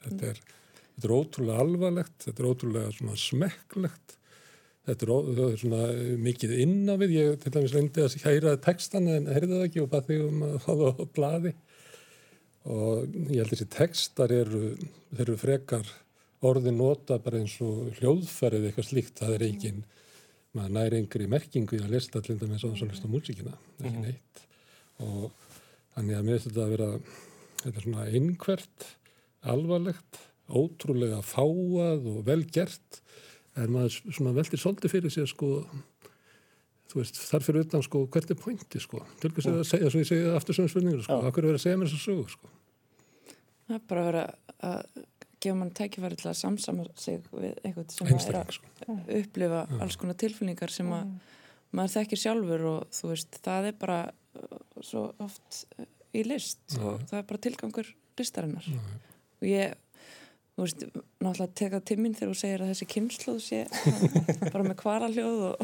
[0.07, 0.43] Þetta er,
[0.95, 4.17] þetta er ótrúlega alvarlegt, þetta er ótrúlega svona smekklegt
[4.89, 5.13] þetta er,
[5.47, 5.83] er svona
[6.23, 9.83] mikið inn á við, ég til dæmis reyndi að hæra textan en heyrði það ekki
[9.85, 11.55] og bað þig um að það á blaði.
[12.73, 14.63] Og ég held þessi textar eru,
[15.13, 15.93] þeir eru frekar
[16.47, 19.83] orðin nota bara eins og hljóðfærið eitthvað slíkt, það er engin
[20.53, 24.03] maður næri yngri merkingu í að lesta til dæmis á þess að lesta músíkina, ekki
[24.03, 24.43] neitt.
[25.03, 25.31] Og
[25.95, 26.89] þannig að mér þetta að vera
[27.63, 28.89] þetta er svona einhvert
[29.53, 30.21] alvarlegt,
[30.53, 33.01] ótrúlega fáað og vel gert
[33.61, 35.51] en maður svona veldir svolítið fyrir sér sko
[36.93, 39.93] þú veist, þar fyrir utan sko, hvert er pointi sko, til hvers það að segja,
[39.93, 42.01] svo ég segi það aftur svona spurningur sko, hvað er verið að segja mér þess
[42.01, 42.53] að sögu sko?
[43.63, 44.25] Það er bara að vera
[44.69, 45.05] að
[45.43, 49.15] gefa mann tækifæri til að samsama sig við einhvern sem að er einstakling sko, að
[49.19, 51.15] upplifa alls konar tilfinningar sem að
[51.73, 56.61] maður þekkir sjálfur og þú veist, það er bara uh, svo oft uh, í list.
[56.77, 57.89] Það er bara tilgangur
[58.21, 58.69] listarinnar.
[58.69, 58.81] Já.
[59.41, 59.77] og ég,
[60.53, 60.85] þú veist,
[61.23, 63.61] náttúrulega teka til mín þegar þú segir að þessi kynnslóð sé
[64.53, 65.63] bara með kvaraljóð og,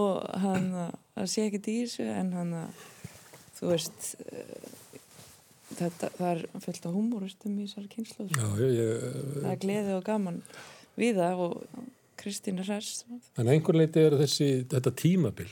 [0.00, 0.12] og
[0.44, 0.68] hann
[1.16, 2.52] það sé ekki í þessu en hann
[3.58, 4.68] þú veist uh,
[5.80, 9.08] þetta, það er fullt af húmóristum í þessari kynnslóð já, ég, ég,
[9.40, 10.44] það er gleði og gaman
[11.00, 11.58] við það og
[12.20, 15.50] Kristín er hress en að einhver leiti er þessi, þetta tímabil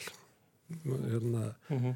[0.68, 1.94] hérna Mm -hmm.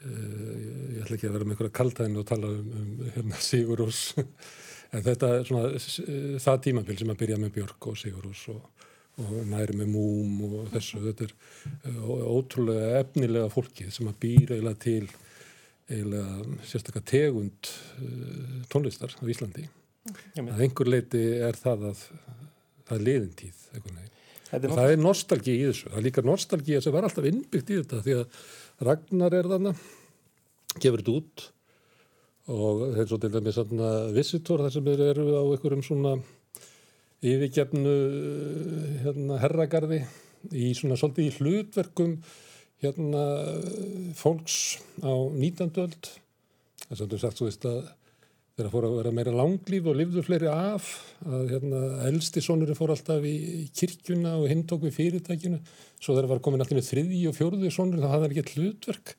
[0.00, 4.14] Uh, ég ætla ekki að vera með einhverja kaldæðin og tala um, um hérna, Sigurús
[4.92, 6.00] en þetta er svona s-
[6.44, 8.60] það tímabil sem að byrja með Björk og Sigurús og,
[9.22, 11.34] og næri með Múm og þessu, þetta er
[11.90, 15.10] uh, ótrúlega efnilega fólki sem að býra eiginlega til
[15.90, 19.66] eiginlega sérstaklega tegund uh, tónlistar á Íslandi.
[20.40, 22.04] Að einhver leiti er það að
[22.88, 24.14] það er liðin tíð einhvern veginn.
[24.50, 25.90] Þetta er það er nostalgi í þessu.
[25.92, 28.38] Það er líka nostalgi sem var alltaf innbyggt í þetta því að
[28.88, 29.72] Ragnar er þarna,
[30.80, 31.44] gefur þetta út
[32.50, 33.58] og þeir svo til dæmis
[34.16, 36.16] visitor þar sem eru á einhverjum svona
[37.20, 37.94] yfirgefnu
[39.04, 40.00] hérna, herragarði
[40.56, 42.14] í svona svolítið í hlutverkum
[42.80, 43.24] hérna
[44.16, 45.72] fólks á 19.
[45.84, 46.12] öld.
[46.86, 47.82] Það er svolítið sagt svo veist að
[48.56, 50.88] þeirra fór að vera meira langlíf og lifðu fleiri af
[51.24, 55.60] að hérna, elsti sonurinn fór alltaf í, kirkjuna og hinn tók við fyrirtækinu
[56.00, 59.14] svo þeirra var komin alltaf með þriði og fjórði sonurinn þá hafði hann ekki hlutverk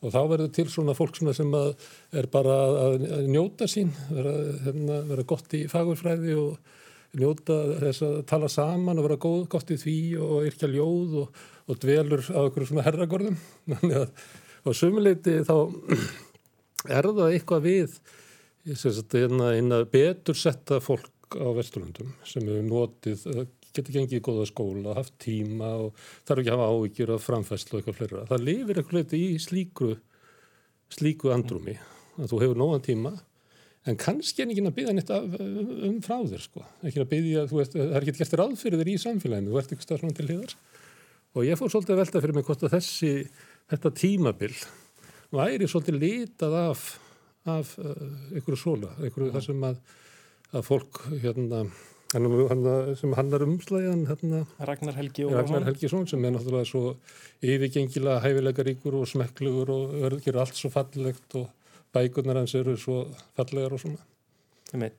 [0.00, 1.70] og þá verður til svona fólk sem að
[2.16, 4.34] er bara að, að njóta sín vera,
[4.66, 9.72] hérna, vera gott í fagurfræði og njóta þess að tala saman og vera góð, gott
[9.74, 13.40] í því og yrkja ljóð og, og dvelur á einhverjum svona herragorðum
[14.00, 14.14] að-
[14.64, 15.54] og sumuleiti þá
[16.96, 17.96] er það eitthvað við
[18.68, 23.24] hérna eina betur setta fólk á Vesturlundum sem hefur notið,
[23.76, 27.76] getur gengið í góða skóla, haft tíma og þarf ekki að hafa áhyggjur af framfæslu
[27.76, 28.26] og eitthvað fleira.
[28.30, 29.90] Það lifir eitthvað leiti í slíku,
[30.90, 31.76] slíku andrumi
[32.20, 33.14] að þú hefur nógan tíma
[33.88, 36.64] en kannski er ekki að byggja neitt af, um frá þér sko.
[36.84, 39.86] Ekki að byggja, það er ekki gert ráð fyrir þér í samfélaginu, þú ert ekki
[39.86, 40.56] svona til hliðar.
[41.30, 43.12] Og ég fór svolítið að velta fyrir mig hvort að þessi,
[43.70, 44.52] þetta tímabil
[45.30, 46.84] væri svolítið litað af,
[47.48, 47.94] af uh,
[48.34, 49.78] einhverju svola, einhverju þar sem að,
[50.50, 51.62] að fólk hérna,
[52.10, 56.96] sem hannar umslæðan hérna, Ragnar Helgi Ragnar Helgisson sem er náttúrulega svo
[57.42, 61.46] yfirgengilega hæfilega ríkur og smekklugur og örgir allt svo fallegt og
[61.94, 63.04] bækurnar hans eru svo
[63.38, 64.02] fallegar og svona.
[64.74, 64.90] En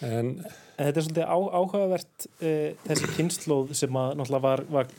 [0.00, 0.30] En
[0.78, 4.92] þetta er svolítið á, áhugavert uh, þessi kynnslóð sem að náttúrulega var, var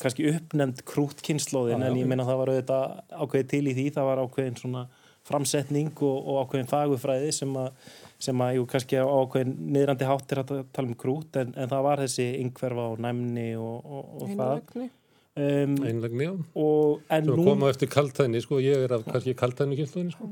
[0.00, 4.08] kannski uppnefnd krút kynnslóðin en ég meina það var auðvitað ákveðið til í því, það
[4.08, 4.86] var ákveðin svona
[5.28, 10.34] framsetning og, og ákveðin fagufræði sem að, sem að jú, kannski á ákveðin niðrandi hátt
[10.34, 14.12] er að tala um krút en, en það var þessi yngverfa og næmni og, og,
[14.22, 14.90] og það.
[15.36, 16.34] Um, einlegni á.
[16.54, 20.28] og en Svo nú koma eftir kaltæðni, sko, ég er af kannski kaltæðni kynsluðinni, sko.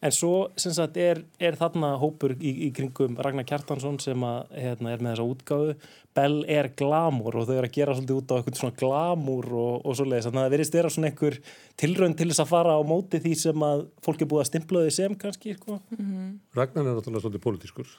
[0.00, 4.54] En svo sem sagt er, er þarna hópur í, í kringum Ragnar Kjartansson sem að,
[4.56, 5.74] hérna, er með þessa útgáfu
[6.16, 9.74] Bell er glamúr og þau eru að gera svolítið út á eitthvað svona glamúr og,
[9.86, 10.26] og svoleiðis.
[10.26, 11.36] Þannig að það verðist vera svona einhver
[11.78, 14.82] tilraun til þess að fara á móti því sem að fólk er búið að stimpla
[14.82, 15.54] þau sem kannski.
[15.60, 15.78] Sko.
[16.58, 17.94] Ragnar er náttúrulega svolítið pólitískur.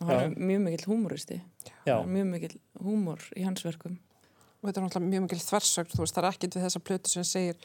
[0.00, 0.24] og hann Já.
[0.24, 1.40] er mjög mikill húmoristi
[1.86, 3.98] Já, er mjög mikill húmor í hans verkum
[4.64, 7.10] og þetta er náttúrulega mjög mikil þversögn, þú veist, það er ekkit við þessa plötu
[7.12, 7.58] sem segir,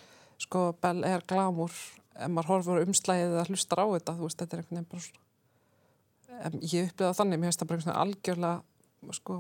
[0.44, 1.72] sko, Bell er glamúr,
[2.20, 4.90] ef maður horfur á umslæðið eða hlustar á þetta, þú veist, þetta er einhvern veginn
[4.92, 5.24] bara svona,
[6.50, 9.40] em, ég upplýða þannig, mér finnst það bara einhvern veginn algjörlega, sko,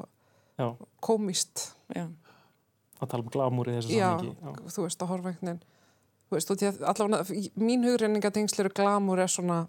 [0.59, 0.67] já,
[1.09, 2.05] komist, Já,
[2.99, 4.71] að tala um glamúr í þessu já, samhengi.
[4.75, 5.63] þú veist, að horfa einhvern veginn,
[6.29, 9.59] þú veist, og því að allavega, mín hugreiningatengsl eru glamúr er svona,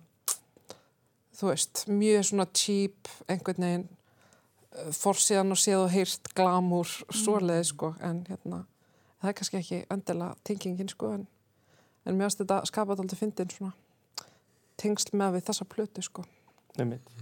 [1.41, 3.89] þú veist, mjög svona cheap, einhvern veginn,
[4.95, 8.63] forsíðan og séð og heyrt glamúr, svoleiði, sko, en hérna,
[9.21, 11.27] það er kannski ekki endilega tengingin, sko, en,
[12.07, 13.75] en mér finnst þetta skapað aldrei fyndin svona
[14.81, 16.25] tengsl með við þessa plötu, sko.
[16.79, 17.15] Einmitt.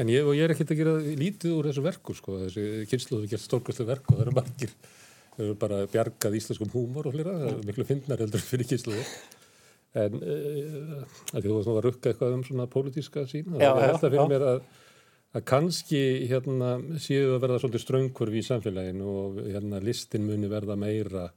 [0.00, 2.38] En ég, ég er ekkert að gera lítið úr þessu verku, sko.
[2.44, 4.74] Þessi kynsluðu gert stórkvæslu verku og það eru margir,
[5.34, 9.04] það eru bara bjargað íslenskum húmor og flera, það eru miklu fyndnar heldur fyrir kynsluðu.
[10.00, 11.00] En uh,
[11.34, 14.06] að því þú varst nú að rukka eitthvað um svona pólitíska sín, það er alltaf
[14.06, 14.28] fyrir já.
[14.30, 14.60] mér að,
[15.30, 20.78] að kannski hérna séu að verða svolítið ströngkurfi í samfélaginu og hérna listin muni verða
[20.80, 21.28] meira,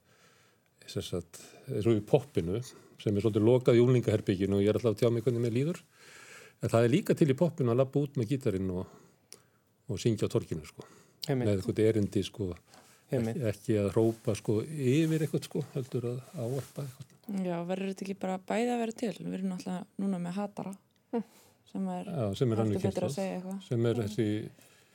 [0.84, 2.64] eins og í poppinu,
[3.00, 5.58] sem er svolítið lokað í úlningaherbygginu og ég er alltaf að tjá mig hvernig mér
[5.58, 5.84] líður
[6.64, 8.92] En það er líka til í poppinu að lappa út með gítarin og,
[9.92, 10.86] og syngja á torkinu sko.
[11.28, 12.54] Með eitthvað erindi sko.
[13.14, 17.10] Ekki, ekki að rópa sko yfir eitthvað sko, heldur að áarpa eitthvað.
[17.44, 19.12] Já, verður þetta ekki bara bæði að vera til?
[19.20, 20.74] Við erum náttúrulega núna með hatara
[21.14, 21.28] hm.
[21.72, 23.62] Sem er, Já, sem er alltaf betur að segja eitthvað.
[23.68, 24.28] Sem er þessi...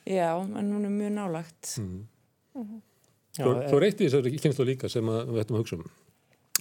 [0.08, 1.72] Já, en núna er mjög nálagt.
[1.78, 2.04] Mm.
[2.54, 2.84] Mm -hmm.
[3.38, 5.90] Svo, reytti þessari kynslu líka sem að, við ættum að hugsa um.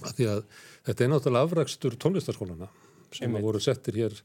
[0.04, 0.42] Að því að
[0.86, 2.68] þetta er náttúrulega afrakstur tónlistarskólana
[3.12, 4.20] sem að voru settir hér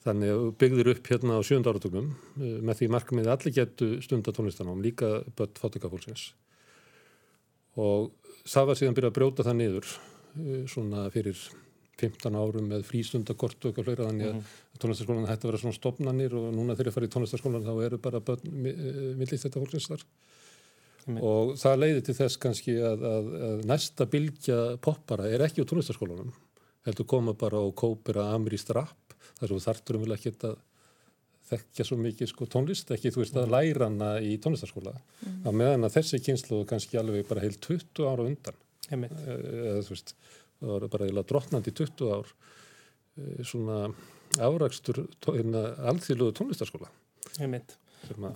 [0.00, 2.06] Þannig að byggðir upp hérna á sjönda áratögnum
[2.40, 6.30] eh, með því markmiði allir getu stundatónlistanám, líka börn fátökafólksins.
[7.80, 8.08] Og
[8.48, 11.42] það var síðan byrjað að brjóta það niður eh, svona fyrir
[12.00, 14.78] 15 árum með frístundakort og eitthvað hlera þannig að mm -hmm.
[14.82, 17.98] tónlistaskólan hætti að vera svona stopnannir og núna þegar ég fari í tónlistaskólan þá eru
[17.98, 19.60] bara eh, millist þetta
[21.06, 21.20] -hmm.
[21.22, 25.68] Og það leiði til þess kannski að, að, að næsta bylgja poppara er ekki á
[25.68, 26.32] tónlistaskólanum.
[26.86, 30.56] Heldur koma bara og kópira ameríst rapp þar sem þarturum vil ekki að
[31.50, 35.38] þekkja svo mikið sko, tónlist, ekki þú veist að læra hana í tónlistarskóla mm.
[35.46, 40.14] á meðan að þessi kynslu kannski alveg bara heil 20 ára undan eða þú veist
[40.60, 43.80] það var bara eða drotnandi 20 ár e, svona
[44.38, 46.90] árakstur hérna, alþýrluðu tónlistarskóla.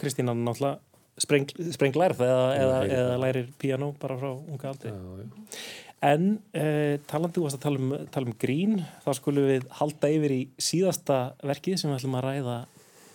[0.01, 0.81] Kristína náttúrulega
[1.21, 4.93] spreng, sprenglærð eða, eða, eða lærir piano bara frá unga aldri.
[4.93, 5.59] Já, já.
[6.05, 10.35] En eh, talandi úr að tala um, tala um grín, þá skulum við halda yfir
[10.35, 12.57] í síðasta verkið sem við ætlum að ræða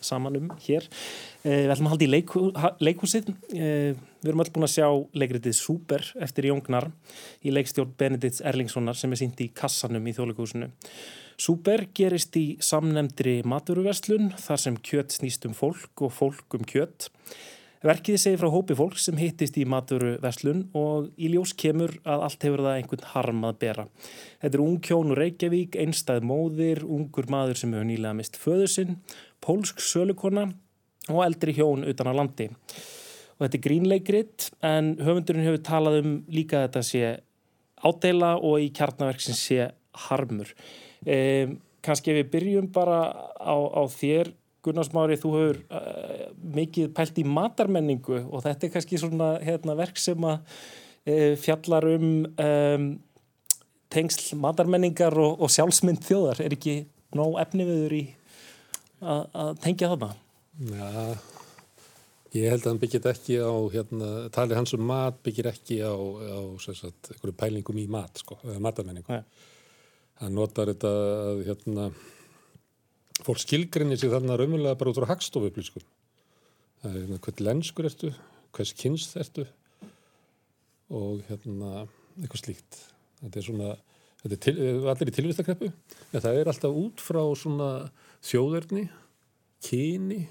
[0.04, 0.86] saman um hér.
[1.44, 2.42] Eh, við ætlum að halda í leiku,
[2.80, 3.30] leikhúsið.
[3.54, 6.90] Eh, við erum öll búin að sjá leikritið Súper eftir Jóngnar
[7.44, 10.70] í leikstjórn Benedikts Erlingssonar sem er sínt í kassanum í þjóðleikúsinu.
[11.40, 17.08] Súper gerist í samnemndri maturverslun þar sem kjött snýst um fólk og fólk um kjött.
[17.80, 22.24] Verkið segir frá hópi fólk sem hittist í maturu verslun og í ljós kemur að
[22.26, 23.84] allt hefur það einhvern harm að bera.
[24.42, 28.68] Þetta er ung kjón úr Reykjavík, einstað móðir, ungur maður sem hefur nýlega mist föður
[28.68, 28.98] sinn,
[29.40, 30.50] pólsk sölukonna
[31.08, 32.50] og eldri hjón utan á landi.
[33.38, 37.14] Og þetta er grínleikrit en höfundurinn hefur talað um líka þetta sé
[37.80, 39.70] ádela og í kjarnaverksins sé
[40.10, 40.52] harmur.
[41.08, 43.00] Eh, Kanski ef við byrjum bara
[43.40, 44.34] á, á þér
[44.64, 46.24] Gunnarsmári, þú hefur uh,
[46.56, 51.86] mikið pælt í matarmenningu og þetta er kannski svona hérna, verk sem að uh, fjallar
[51.94, 52.90] um, um
[53.90, 56.44] tengsl matarmenningar og, og sjálfsmynd þjóðar.
[56.44, 56.76] Er ekki
[57.16, 58.04] nóg efni viður í
[59.00, 60.12] að, tengja þarna?
[60.70, 60.90] Já,
[62.36, 65.90] ég held að hann byggir ekki á, hérna, talið hans um mat byggir ekki á,
[65.90, 69.22] á sagt, pælingum í mat, sko, matarmenningu.
[70.20, 70.94] Hann notar þetta
[71.32, 71.90] að hérna
[73.24, 75.84] fólk skilgrinni sig þarna raunverulega bara út á hagstofu upplýskum.
[76.80, 78.10] Það er hérna hvern lenskur ertu,
[78.56, 79.46] hvers kynst ertu
[80.90, 81.84] og hérna
[82.18, 82.80] eitthvað slíkt.
[83.20, 83.72] Þetta er svona,
[84.22, 84.56] þetta er til,
[84.92, 87.70] allir í tilvistakreppu, en það er alltaf út frá svona
[88.26, 88.86] þjóðverðni,
[89.68, 90.22] kyni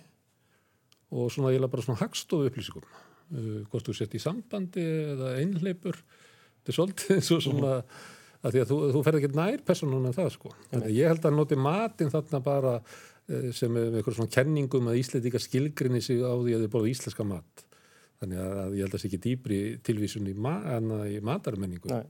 [1.14, 2.88] og svona ég laði bara svona hagstofu upplýskum.
[3.30, 4.82] Uh, hvort þú sett í sambandi
[5.14, 6.00] eða einhleipur,
[6.58, 9.64] þetta er svolítið eins og svona mm að því að þú, þú ferð ekki nær
[9.68, 10.52] personun en það sko.
[10.72, 15.02] Þannig ég held að noti matin þarna bara eh, sem með eitthvað svona kenningum að
[15.02, 17.66] Íslandíka skilgrinni sig á því að þið bóðu íslenska mat.
[18.20, 20.56] Þannig að ég held að það sé ekki dýbri tilvísun í, ma
[21.08, 21.92] í matarmenningu.
[21.92, 22.08] Nei.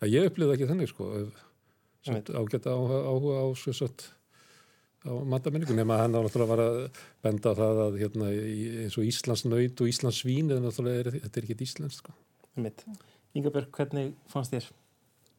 [0.00, 1.10] Að ég upplýði ekki þannig sko.
[2.10, 3.46] Ágætt áhuga á, á,
[5.06, 6.78] á matarmenningu nema að hann á náttúrulega var að
[7.24, 8.30] benda á það að hérna,
[8.84, 12.14] eins og Íslands nöyt og Íslands svín er þetta er ekki íslensk sko.
[12.58, 14.70] Inga Björg, hvernig fannst þér?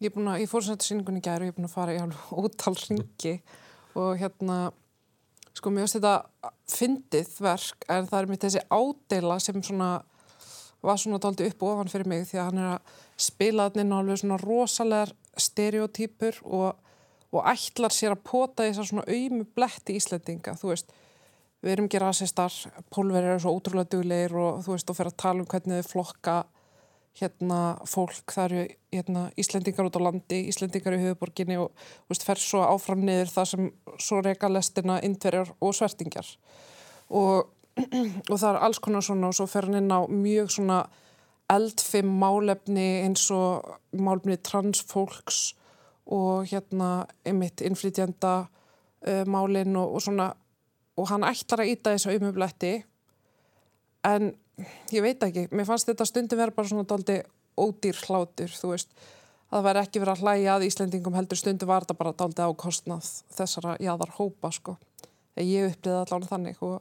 [0.02, 1.76] Ég er búin að, ég fór svona til síningunni gæri og ég er búin að
[1.76, 3.36] fara í alveg ótal ringi
[4.02, 4.56] og hérna,
[5.54, 9.90] sko mér finnst þetta fyndið verk en það er mitt þessi ádela sem svona
[10.82, 14.00] var svona daldi upp og ofan fyrir mig því að hann er að spila þarna
[14.02, 16.80] alveg svona rosalegar stereotýpur og,
[17.30, 20.90] og ætlar sér að pota þessar svona auðmu bletti íslendinga, þú veist.
[21.62, 22.56] Við erum ekki rasistar,
[22.90, 25.92] pólverið er svo ótrúlega duglegir og þú veist og fer að tala um hvernig þið
[25.92, 26.40] flokka
[27.20, 27.60] hérna
[27.90, 28.62] fólk, það eru
[28.94, 31.72] hérna, Íslendingar út á landi, Íslendingar í höfuborginni og
[32.10, 36.30] veist, fer svo áfram niður það sem svo reyka lestina indverjar og svertingjar.
[37.10, 37.52] Og,
[38.32, 40.84] og það er alls konar svona og svo fer hann inn á mjög svona
[41.52, 45.42] eldfim málefni eins og málefni transfólks
[46.12, 50.32] og hérna einmitt innflytjanda uh, málinn og, og svona
[51.00, 52.74] og hann ætlar að íta þessu umubletti
[54.08, 54.32] en
[54.92, 57.22] ég veit ekki, mér fannst þetta stundum vera bara svona daldi
[57.60, 58.94] ódýr hlátur, þú veist
[59.52, 63.10] það væri ekki verið að hlæja að Íslendingum heldur stundum var þetta bara daldi ákostnað
[63.36, 64.78] þessara jáðar hópa sko
[65.42, 66.78] ég uppliði allavega þannig og,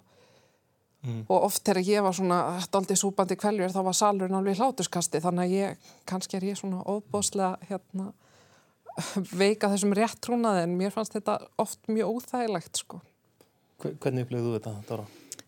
[1.07, 1.21] mm.
[1.27, 2.41] og oft þegar ég var svona
[2.73, 6.83] daldi súpandi kveljur þá var salurinn alveg hlátuskasti þannig að ég, kannski er ég svona
[6.87, 8.11] óbóslega hérna
[9.43, 13.03] veika þessum rétt trúnaði en mér fannst þetta oft mjög óþægilegt sko
[13.81, 15.05] Hvernig upplifðu þú þetta, Dóra?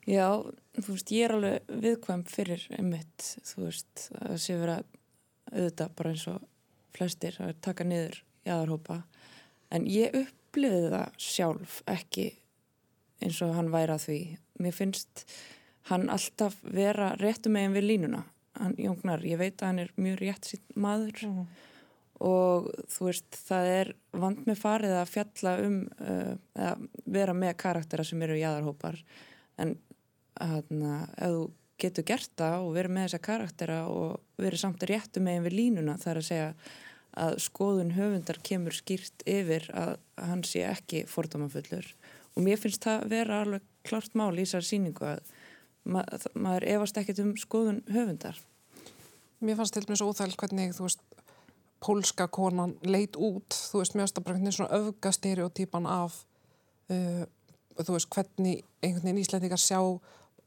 [0.08, 0.42] Já,
[0.82, 4.80] þú veist, ég er alveg viðkvæm fyrir einmitt, þú veist, að sé vera
[5.52, 6.46] auðvitað bara eins og
[6.96, 8.96] flestir að taka niður jáðarhópa,
[9.70, 12.32] en ég uppliði það sjálf ekki
[13.22, 14.18] eins og hann væri að því.
[14.64, 15.22] Mér finnst
[15.92, 18.24] hann alltaf vera réttu meginn við línuna,
[18.58, 21.46] hann jóngnar, ég veit að hann er mjög rétt sín maður mm.
[22.26, 23.94] og þú veist, það er
[24.24, 28.98] vand með farið að fjalla um, uh, að vera með karaktera sem eru jáðarhópar,
[29.62, 29.76] en
[30.40, 31.42] að ef þú
[31.82, 35.98] getur gert það og verið með þessa karaktera og verið samt réttu meginn við línuna
[36.00, 36.50] þar að segja
[37.22, 41.88] að skoðun höfundar kemur skýrt yfir að hann sé ekki fordómafullur.
[42.32, 45.34] Og mér finnst það vera alveg klart mál í þessar síningu að
[45.84, 46.04] ma
[46.38, 48.38] maður efast ekkert um skoðun höfundar.
[49.42, 51.02] Mér fannst til svo óþægild hvernig þú veist
[51.82, 53.50] pólska konan leit út.
[53.50, 56.22] Þú veist að hvernig svona öfga stereotýpan af
[56.94, 57.24] uh,
[57.80, 59.80] þú veist hvernig einhvern veginn íslendingar sjá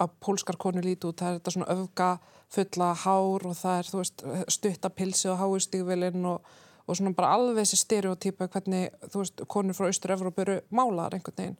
[0.02, 2.10] að pólskar konu líti út, það er þetta svona öfga
[2.52, 4.24] fulla hár og það er veist,
[4.58, 6.54] stuttapilsi og háustígvelin og,
[6.86, 11.40] og svona bara alveg þessi stereotýpa hvernig þú veist konur frá Östur-Európa eru málar einhvern
[11.40, 11.60] veginn.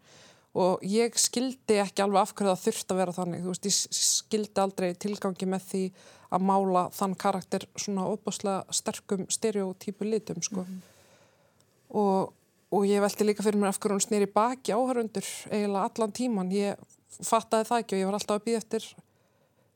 [0.56, 3.80] Og ég skildi ekki alveg af hverju það þurft að vera þannig, þú veist ég
[4.00, 5.84] skildi aldrei tilgangi með því
[6.36, 10.64] að mála þann karakter svona óbúslega sterkum stereotýpu litum sko.
[10.64, 10.82] Mm -hmm.
[11.90, 12.34] og,
[12.72, 16.52] og ég veldi líka fyrir mér af hverju hún snýri baki áhörundur eiginlega allan tíman,
[16.52, 16.76] ég
[17.22, 18.90] fattaði það ekki og ég var alltaf að býða eftir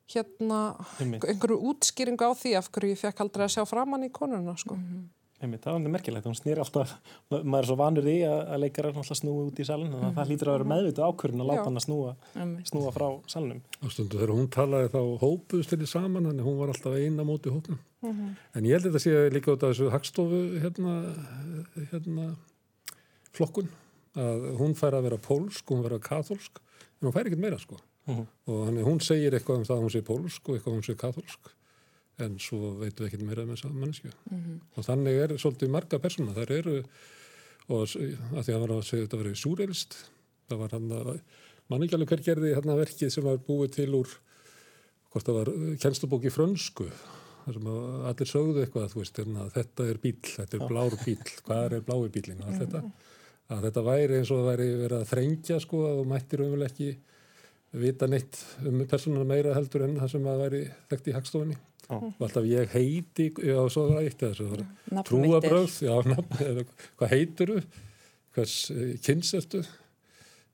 [0.10, 0.60] hérna
[1.00, 4.76] einhverju útskýringu á því af hverju ég fekk aldrei að sjá framann í konuna sko.
[4.76, 5.08] Mm -hmm.
[5.40, 6.90] Einmitt, það alveg merkilegt, hún snýr alltaf
[7.32, 10.10] maður er svo vanur í að, að leikar er alltaf snúið út í salin, þannig
[10.10, 12.16] að það hlýtur að vera meðvitað ákvörðin að láta hann að snúa,
[12.68, 13.62] snúa frá salnum.
[13.80, 17.54] Ástundu þegar hún talaði þá hópuðst til í saman, þannig hún var alltaf eina móti
[17.56, 17.80] hópnum.
[18.02, 18.36] Mm -hmm.
[18.56, 21.16] En ég held að þetta sé líka út af þessu hagstofu hérna,
[21.94, 22.36] hérna
[23.32, 23.72] flokkun,
[24.18, 26.60] að hún fær að vera pólsk, hún fær að vera katholsk
[27.00, 28.20] en hún fær ekkert meira sko uh mhm.
[28.20, 28.28] -huh.
[28.52, 30.88] og hann, hún segir eitthvað um það að hún sé pólsk og eitthvað um hún
[30.88, 31.52] sé katholsk
[32.20, 34.40] en svo veitum við ekkert meira um þessa mannesku uh mhm.
[34.40, 34.60] -huh.
[34.78, 36.84] og þannig er svolítið marga persóna, þar eru
[37.70, 39.96] og að því að hann var að segja þetta verið súreilst,
[40.50, 41.22] það var hann að
[41.70, 44.10] mann ekki alveg hver gerði hann að verkið sem var búið til úr
[45.12, 46.90] hvort það var kennstubóki frönsku
[47.46, 47.68] þar sem
[48.10, 52.10] allir sögðu eitthvað veist, hérna, þetta er bíl, þetta er blár bíl hvað er blái
[52.10, 52.92] bílin og allt þetta mhm
[53.50, 56.68] að þetta væri eins og það væri verið að þrengja sko að þú mættir umvel
[56.68, 56.92] ekki
[57.80, 61.60] vita neitt um persónuna meira heldur en það sem að væri þekkt í hagstofunni.
[61.90, 62.04] Oh.
[62.06, 66.64] og alltaf ég heiti já svo það eitt eða svo trúabröð, já nafn, eða,
[67.00, 67.62] hvað heitir þú
[68.38, 69.62] hvers eh, kynns ertu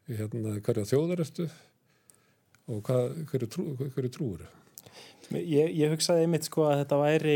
[0.07, 1.49] hérna, hverja þjóðar ertu
[2.71, 3.65] og hvað, hverju, trú,
[3.97, 4.45] hverju trúur
[5.35, 7.35] ég, ég hugsaði einmitt sko að þetta væri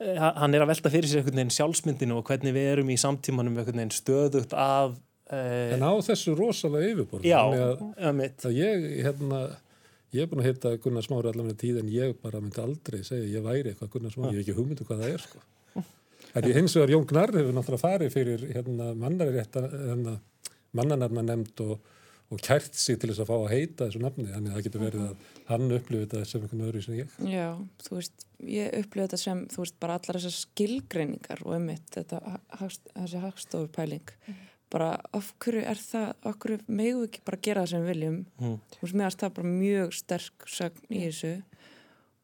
[0.00, 3.58] hann er að velta fyrir sér einhvern veginn sjálfsmyndinu og hvernig við erum í samtímanum
[3.58, 4.94] einhvern veginn stöðugt af
[5.28, 9.42] eh, En á þessu rosalega yfirborð Já, að mitt ég, hérna,
[10.16, 13.28] ég er búin að hitta Gunnar Smári allavega tíð en ég bara myndi aldrei segja
[13.28, 15.44] ég væri eitthvað Gunnar Smári, ég hef ekki hugmyndu hvað það er sko.
[16.30, 20.12] En ég hins vegar Jón Gnarr hefur náttúrulega farið fyrir hérna, mannarétta hérna,
[20.78, 21.88] mannanarna nefnd og
[22.30, 24.82] og kært sig til þess að fá að heita þessu nafni þannig að það getur
[24.84, 27.16] verið að hann upplifið þetta sem einhvern öðru sem ég.
[27.26, 27.46] Já,
[27.82, 32.20] þú veist, ég upplifið þetta sem þú veist, bara allar þessar skilgreiningar og emitt, þetta,
[32.60, 34.14] þessi hagstofupæling.
[34.28, 34.46] Mm.
[34.70, 38.18] bara af hverju er það, af hverju megu ekki bara gera það sem við viljum?
[38.38, 38.52] Mm.
[38.76, 41.32] þú veist, mér er það bara mjög sterk sögn í þessu.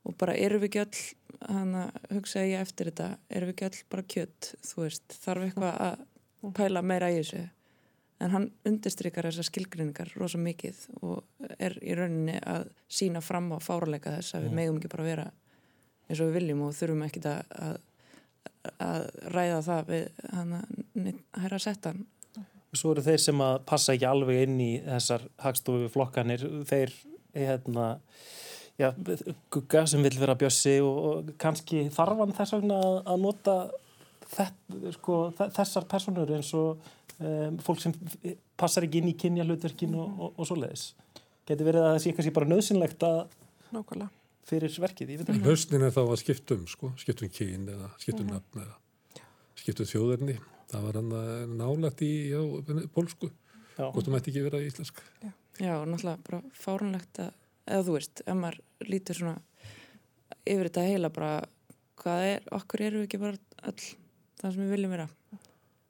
[0.06, 3.66] Og bara eru við ekki öll hann að hugsa ég eftir þetta eru við ekki
[3.66, 5.18] öll bara kjött, þú veist?
[5.24, 7.42] Þarf eitthvað að pæla meira í þessu
[8.22, 13.58] en hann undirstrykar þessar skilgrinningar rosa mikið og er í rauninni að sína fram á
[13.60, 15.26] fáralega þess að við megum ekki bara vera
[16.06, 17.78] eins og við viljum og þurfum ekki að, að,
[18.86, 22.04] að ræða það við hann að hæra settan.
[22.76, 26.44] Svo eru þeir sem að passa ekki alveg inn í þessar hagstofu flokkanir.
[26.68, 26.92] Þeir
[27.36, 27.86] hérna
[28.80, 28.90] já,
[29.52, 33.56] gugga sem vil vera bjössi og, og kannski þarfan þess vegna að nota
[34.32, 34.60] þett,
[34.98, 37.94] sko, þessar personur eins og um, fólk sem
[38.58, 40.88] passar ekki inn í kynja hlutverkin og, og, og svo leiðis.
[41.46, 43.18] Getur verið að það sé kannski bara nöðsynlegt að
[43.76, 44.10] Nákvæmlega.
[44.48, 45.14] fyrir verkið.
[45.38, 48.36] Nöðsnin er þá að skiptum, sko, skiptum kyn eða skiptum mhm.
[48.36, 49.24] nafn eða
[49.62, 50.38] skiptum þjóðarni.
[50.66, 52.40] Það var hann nálægt í já,
[52.94, 53.28] pólsku,
[53.78, 54.98] hvort þú mætti ekki vera í íslensk.
[55.22, 55.30] Já.
[55.56, 58.58] Já, og náttúrulega bara fárunlegt að, eða þú veist, ef maður
[58.90, 59.36] lítur svona
[60.44, 61.30] yfir þetta heila bara,
[62.02, 65.06] hvað er, okkur eru við ekki bara all það sem við viljum vera.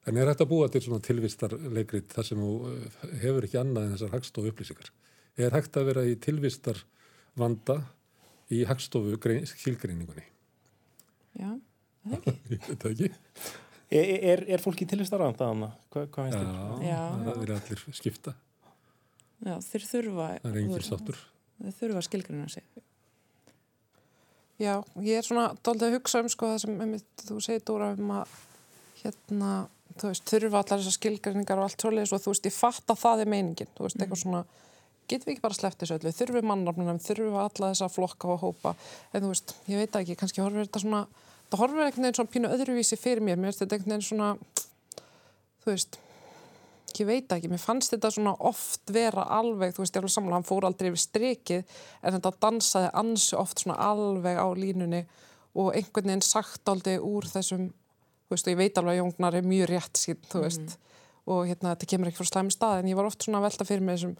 [0.06, 3.94] En er þetta búa til svona tilvistarleikrit þar sem þú eh, hefur ekki annað en
[3.96, 4.90] þessar hagstofu upplýsingar?
[5.42, 6.80] Er hægt að vera í tilvistar
[7.36, 7.80] vanda
[8.54, 9.18] í hagstofu
[9.50, 10.24] skilgreiningunni?
[11.36, 11.50] Já,
[12.06, 12.36] það ekki.
[12.54, 13.12] Ég veit það ekki.
[13.86, 15.74] Er, er, er fólki tilvistar vanda þannig?
[15.94, 16.86] Hva, hvað finnst þér?
[16.86, 17.00] Já.
[17.26, 18.36] það er allir skipta.
[19.46, 21.18] Já, þeir þurfa, Það er engin veist, sáttur.
[21.60, 22.66] þeir þurfa að skilgrina sig.
[24.56, 24.72] Já,
[25.04, 28.12] ég er svona doldið að hugsa um sko það sem einmitt, þú segir Dóra um
[28.16, 28.36] að
[29.02, 29.50] hérna,
[30.00, 33.02] þú veist, þurfa allar þessar skilgreiningar og allt svoleiðis og þú veist, ég fatt að
[33.02, 34.42] það er meiningin, þú veist, eitthvað svona
[35.06, 38.74] getum við ekki bara sleppt þessu öllu, mannarnum þurfum við alla þessa flokka og hópa?
[39.14, 41.04] En þú veist, ég veit ekki, kannski horfir þetta svona
[41.50, 44.32] það horfir einhvern veginn svona pínu öðruvísi fyrir mér, mér finnst þetta einhvern veginn svona
[45.62, 45.98] þú veist
[46.96, 50.38] ég veit ekki, mér fannst þetta svona oft vera alveg, þú veist, ég alveg samlega
[50.38, 55.02] hann fór aldrei yfir strikið, en þetta dansaði ansi oft svona alveg á línunni
[55.56, 57.68] og einhvern veginn sagt aldrei úr þessum,
[58.30, 60.78] veist, og ég veit alveg að Jóngnar er mjög rétt sín, veist.
[61.26, 63.64] Og hérna, þetta kemur ekki frá slæmi stað en ég var oft svona að velta
[63.66, 64.12] fyrir mig þú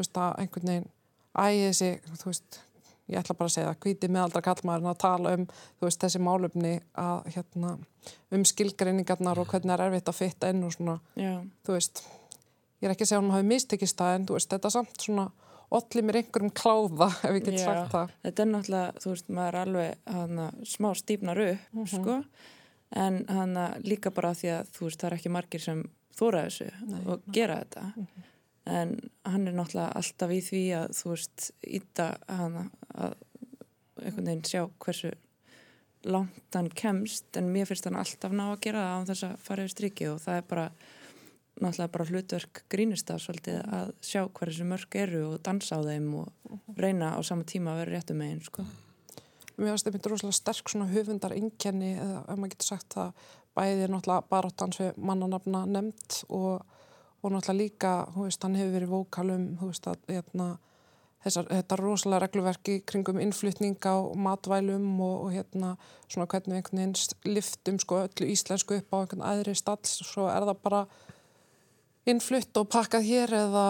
[0.00, 0.86] veist, að einhvern veginn
[1.34, 1.90] ægi þessi,
[2.24, 2.58] veist,
[3.12, 5.46] ég ætla bara að segja það hvíti meðaldra kallmaðurinn að tala um
[5.84, 7.72] þessi málumni að hérna,
[8.32, 10.98] um skilgreiningarnar og hvernig það er erfitt að fitta inn og svona.
[11.68, 12.02] Veist,
[12.80, 15.28] ég er ekki að segja að hún hafi mistekist það en þetta er samt svona
[15.74, 17.64] allir mér einhverjum kláða ef ég get Já.
[17.66, 18.10] sagt það.
[18.24, 21.86] Þetta er náttúrulega, þú veist, maður er alveg hana, smá stífnar upp, Mhm.
[21.92, 22.18] sko,
[22.94, 25.82] en hana, líka bara því að þú veist, það er ekki margir sem
[26.14, 26.70] þóra þessu
[27.10, 27.84] og gera þetta.
[27.96, 28.30] Mhm.
[28.64, 28.94] En
[29.28, 33.16] hann er náttúrulega alltaf í því að, þú veist, íta hana að
[34.00, 35.12] einhvern veginn sjá hversu
[36.04, 39.42] langt hann kemst, en mér finnst hann alltaf ná að gera það á þess að
[39.46, 40.66] fara yfir strikið og það er bara
[41.54, 46.08] náttúrulega bara hlutverk grínista svolítið að sjá hvað þessu mörg eru og dansa á þeim
[46.20, 48.66] og reyna á sama tíma að vera réttum megin sko.
[49.56, 53.88] Mér finnst þetta rosalega sterk svona höfundar einkenni eða ef maður getur sagt það bæði
[53.90, 56.64] náttúrulega baráttans við mannanafna nefnd og,
[57.22, 60.48] og náttúrulega líka þú veist, hann hefur verið vókalum þú veist að hérna,
[61.24, 63.96] þessar, þetta rosalega regluverki kringum innflutning á
[64.26, 65.74] matvælum og, og hérna
[66.08, 70.48] svona hvernig einhvern veginn liftum sko öllu íslensku upp á einhvern aðri stall svo er
[70.50, 70.84] það bara
[72.10, 73.66] innflutt og pakkað hér eða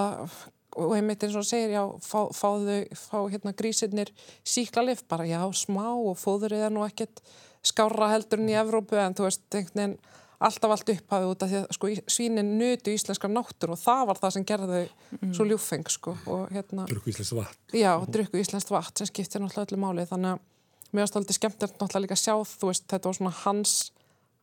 [0.76, 4.10] og einmitt eins og segir, já, fá, fá þau, fá hérna grísirnir
[4.46, 7.22] síklarlif bara, já, smá og fóðurinn er nú ekkert
[7.64, 9.98] skárra heldur en í Evrópu en þú veist, einhvern veginn
[10.44, 14.18] alltaf allt upphafið út af því að sko svínin nutu íslenskar náttur og það var
[14.20, 17.60] það sem gerði þau svo ljúfeng sko og hérna, Drukku íslensk vatn.
[17.78, 20.42] já, drukku íslenskt vatn sem skiptir náttúrulega öllu máli þannig að
[20.90, 23.72] mér varst aldrei skemmtilegt náttúrulega líka að sjá þú veist, þetta var svona hans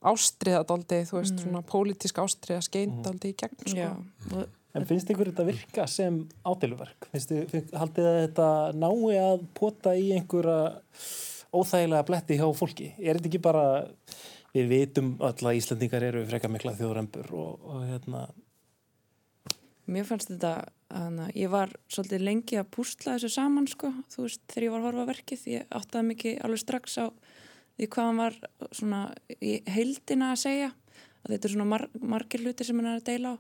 [0.02, 3.78] ástriða dáldi, þú veist, svona pólitísk ástriða skeint dáldi í gegn sko.
[3.78, 3.92] Já,
[4.34, 4.48] og
[4.78, 7.10] En finnst ykkur þetta virka sem ádeiluverk?
[7.12, 8.50] Finnst finn- haldið þetta
[8.80, 10.76] nái að pota í einhverja
[11.52, 12.94] óþægilega bletti hjá fólki?
[13.00, 13.66] Er þetta ekki bara,
[14.56, 18.24] við vitum öll að Íslandingar eru freka mikla þjóðrembur og, og hérna,
[19.92, 20.54] mér fannst þetta
[20.92, 24.82] hana, ég var svolítið lengi að púsla þessu saman sko, þú veist, þegar ég var
[24.82, 27.06] að horfa verkið ég áttaði mikið alveg strax á
[27.76, 28.38] því hvað hann var
[28.76, 29.02] svona
[29.40, 33.08] í heildina að segja að þetta er svona mar margir hluti sem hann er að
[33.12, 33.38] deila á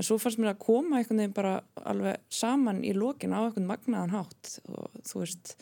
[0.00, 3.68] en svo fannst mér að koma einhvern veginn bara alveg saman í lokin á einhvern
[3.68, 4.52] magnaðan hátt.
[4.72, 5.54] Og þú veist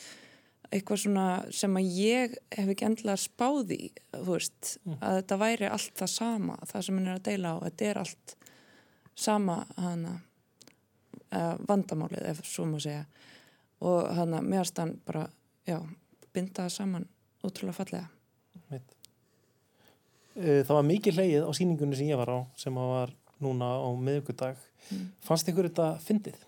[0.68, 1.26] eitthvað svona
[1.58, 3.80] sem að ég hef ekki endilega spáð í
[4.12, 7.56] þú veist, að þetta væri allt það sama það sem hann er að deila á,
[7.64, 8.34] þetta er allt
[9.18, 10.14] sama hana
[11.32, 13.06] uh, vandamálið ef svo má segja.
[13.82, 15.24] Og hana meðast hann bara
[15.66, 15.80] já,
[16.34, 17.08] binda það saman
[17.42, 18.08] ótrúlega fallega.
[18.70, 18.94] Mitt.
[20.38, 23.14] Eh, Það var mikið hleyið á síningunni sem ég var á, sem var
[23.44, 24.60] núna á miðugudag.
[25.24, 26.38] Fannst ykkur þetta fyndið?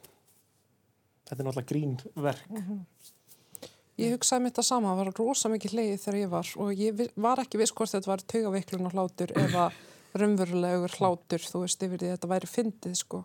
[1.28, 2.60] Þetta er náttúrulega grínverk.
[4.00, 7.02] Ég hugsaði mitt að sama, það var rosa mikið hleyið þegar ég var og ég
[7.20, 9.66] var ekki viss hvort þetta var taugaveiklun og hlátur eða
[10.16, 13.20] raunverulegur hlátur, þú veist, yfir því að þetta væri fyndið, sko.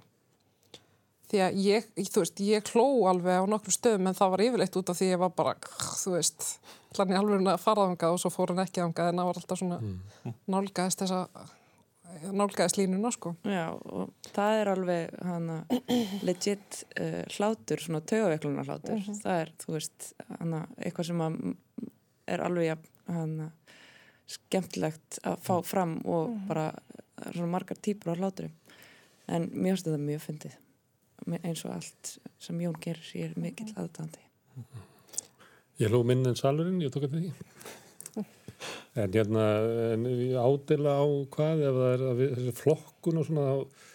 [1.32, 4.78] Því að ég, þú veist, ég hló alveg á nokkrum stöðum en það var yfirleitt
[4.82, 5.56] út af því ég var bara,
[6.04, 6.50] þú veist,
[6.98, 9.40] hlann í alveg að fara þangað og svo fór hann ekki þangað en það var
[9.42, 9.80] alltaf svona
[10.54, 11.22] nálgæðist þessa,
[12.36, 13.36] nálgæðist línuna, sko.
[13.48, 15.58] Já, og það er alveg hana
[16.28, 21.40] legit uh, hlátur, svona taugaveikluna hlátur það er, þú veist, hana eitthvað sem að
[22.36, 23.52] er alveg hana
[24.26, 26.72] skemmtilegt að fá fram og bara
[27.16, 28.50] það er svona margar típur á hláturi
[29.30, 30.62] en mér finnst þetta mjög fyndið
[31.46, 34.26] eins og allt sem Jón gerir ég er mikill aðdandi
[35.76, 37.74] Ég hló minn en salurinn, ég tók þetta ekki.
[38.96, 39.46] En hérna,
[39.96, 40.06] en
[40.40, 41.06] ádela á
[41.36, 43.92] hvað, ef það er við, flokkun og svona, þá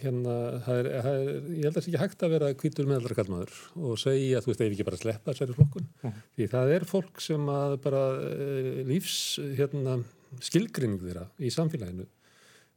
[0.00, 2.88] hérna, það er, það er, ég held að það sé ekki hægt að vera kvítur
[2.88, 5.90] meðaldra kallmaður og segja, þú veist, ef ekki bara sleppa þessari flokkun.
[6.36, 9.18] Því það er fólk sem að bara uh, lífs,
[9.58, 9.98] hérna,
[10.40, 12.08] skilgrinning þeirra í samfélaginu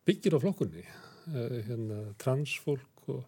[0.03, 0.83] byggir á flokkunni.
[1.31, 3.23] Uh, hérna, transfólk og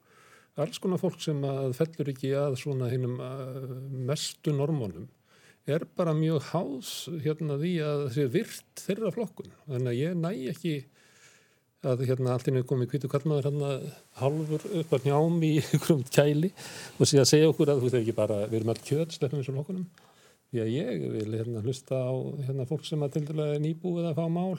[0.59, 3.61] alls konar fólk sem að fellur ekki að svona hinnum uh,
[4.07, 5.07] mestu normónum
[5.65, 6.91] er bara mjög háðs
[7.23, 9.53] hérna því að það sé virt þeirra flokkun.
[9.65, 10.75] Þannig að ég næ ekki
[11.85, 13.71] að hérna allt inn er komið kvítu kallmaður hérna
[14.21, 16.51] halvur upp á njám í ykkurum kæli
[16.97, 19.49] og síðan segja okkur að þú veist ekki bara við erum allt kjöt, sleppum við
[19.49, 19.89] svo flokkunum.
[20.53, 22.13] Því að ég vil hérna hlusta á
[22.47, 24.55] hérna fólk sem að til dæla nýbúið að fá mál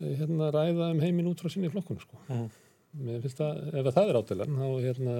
[0.00, 2.20] hérna ræða um heiminn út frá sinni flokkunum sko.
[2.28, 2.48] Mm.
[3.06, 5.16] Mér finnst að ef það er átilan þá hérna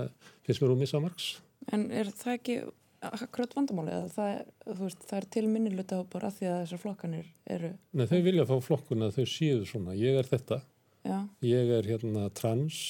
[0.46, 1.26] finnst mér úr missa margs.
[1.70, 2.56] En er það ekki
[3.00, 4.40] akkurat vandamáli það,
[4.80, 8.56] veist, það er til minniluta bara því að þessar flokkanir eru Nei, þau vilja fá
[8.64, 10.60] flokkuna að þau séu svona ég er þetta,
[11.08, 11.18] Já.
[11.48, 12.82] ég er hérna trans,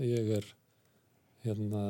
[0.00, 0.48] ég er
[1.44, 1.84] hérna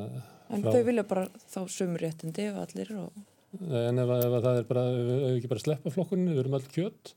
[0.48, 0.72] En frá...
[0.72, 3.22] þau vilja bara þá sömurréttindi og allir og
[3.56, 6.66] En ef, ef það er bara, ef við ekki bara sleppa flokkunni, við erum allt
[6.74, 7.14] kjött,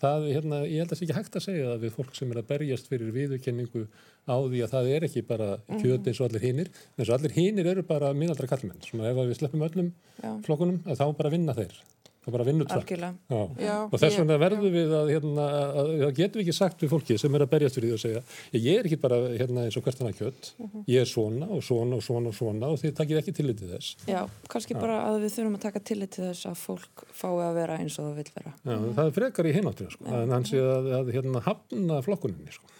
[0.00, 2.32] það, hérna, ég held að það sé ekki hægt að segja það við fólk sem
[2.32, 3.82] er að berjast fyrir viðurkenningu
[4.24, 7.36] á því að það er ekki bara kjött eins og allir hinnir, eins og allir
[7.36, 10.30] hinnir eru bara minnaldra kallmenn, svona ef við sleppum öllum Já.
[10.48, 11.76] flokkunum, þá bara vinna þeir.
[12.24, 12.84] Það bara vinnur tvart.
[12.88, 13.40] Algjörlega.
[13.60, 15.46] Já, og þess vegna verðum við að, hérna,
[15.82, 18.02] að, að getum við ekki sagt við fólki sem er að berjast fyrir því að
[18.04, 18.22] segja
[18.64, 20.48] ég er ekki bara hérna, eins og hvert annað kjött
[20.88, 23.90] ég er svona og svona og svona og svona og þið takir ekki tillitið þess.
[24.08, 27.58] Já, kannski bara að við þurfum að taka tillit til þess að fólk fái að
[27.60, 28.54] vera eins og það vil vera.
[28.64, 30.08] Já, það er frekar í hináttina sko.
[30.22, 32.70] en hann sé að, að hérna, hafna flokkuninni sko.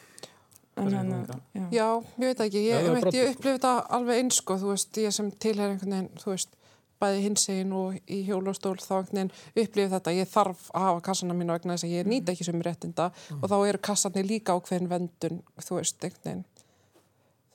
[0.75, 1.43] En Bara hann, eitthvað.
[1.55, 1.65] já.
[1.71, 1.89] Já,
[2.19, 3.35] ég veit ekki, Já, ég, það er ég, ég sko.
[3.37, 6.57] upplifi þetta alveg eins sko, þú veist, ég sem tilher einhvern veginn, þú veist,
[7.03, 11.37] bæði hinsegin og í hjólastól þá einhvern veginn upplifi þetta, ég þarf að hafa kassana
[11.37, 14.59] mína vegna þess að ég nýta ekki sem réttinda og þá eru kassarnir líka á
[14.65, 16.45] hvern vendun, þú veist, einhvern veginn.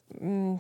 [0.10, 0.56] Mm,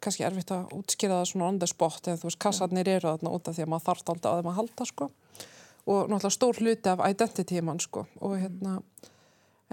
[0.00, 3.34] kannski erfitt að útskýra það svona on the spot en þú veist, kassarnir eru þarna
[3.36, 5.10] út af því að maður þarf alltaf að þeim að halda sko.
[5.84, 8.78] Og náttúrulega stór hluti af identity mann sko og hérna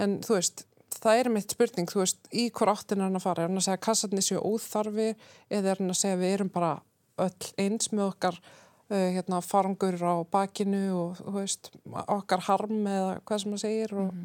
[0.01, 0.66] en þú veist,
[0.99, 3.45] það er mitt spurning þú veist, í hver áttin er hann að fara?
[3.45, 5.07] Er hann að segja að kassarnir séu óþarfi
[5.47, 6.74] eða er hann að segja við erum bara
[7.22, 13.43] öll eins með okkar uh, hérna, farangur á bakinu og veist, okkar harm eða hvað
[13.43, 14.22] sem það segir og,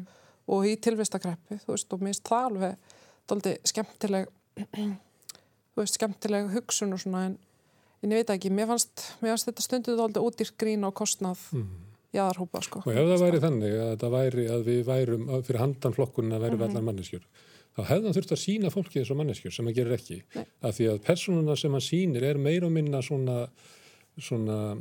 [0.47, 2.95] og í tilvistakreppu, og mér finnst það alveg
[3.27, 4.31] dálítið skemmtileg
[5.77, 7.35] veist, skemmtileg hugsun og svona en,
[8.03, 11.43] en ég veit ekki, mér fannst, mér fannst þetta stundið dálítið útýrt grín á kostnað
[11.57, 11.67] mm.
[12.17, 12.85] jaðarhópa, sko.
[12.85, 16.59] og ef það væri þannig að væri að við værum fyrir handan flokkunna að væri
[16.59, 17.29] mm allar manneskjur
[17.77, 20.45] þá hefði hann þurft að sína fólki þessu manneskjur sem hann gerir ekki Nei.
[20.65, 23.43] af því að personuna sem hann sýnir er meira og minna svona
[24.17, 24.73] svona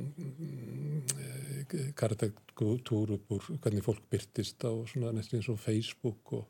[1.99, 6.47] karaktertúr upp úr hvernig fólk byrtist á svona næstu eins og Facebook og,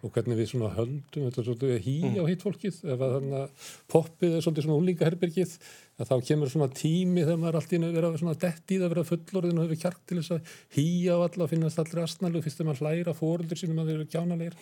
[0.00, 3.36] og hvernig við svona höldum þetta er að hýja á hitt fólkið ef að þannig
[3.40, 5.56] að poppið er svona úlingaherbergið
[6.00, 8.72] að þá kemur svona tími þegar maður er allt í einu að vera svona dett
[8.72, 11.52] í það að vera fullorðin og hefur kjark til þess að hýja á alla og
[11.52, 14.56] finnast allri astnælu fyrst þegar maður hlæra fóröldur sínum að þeir eru kjánalegir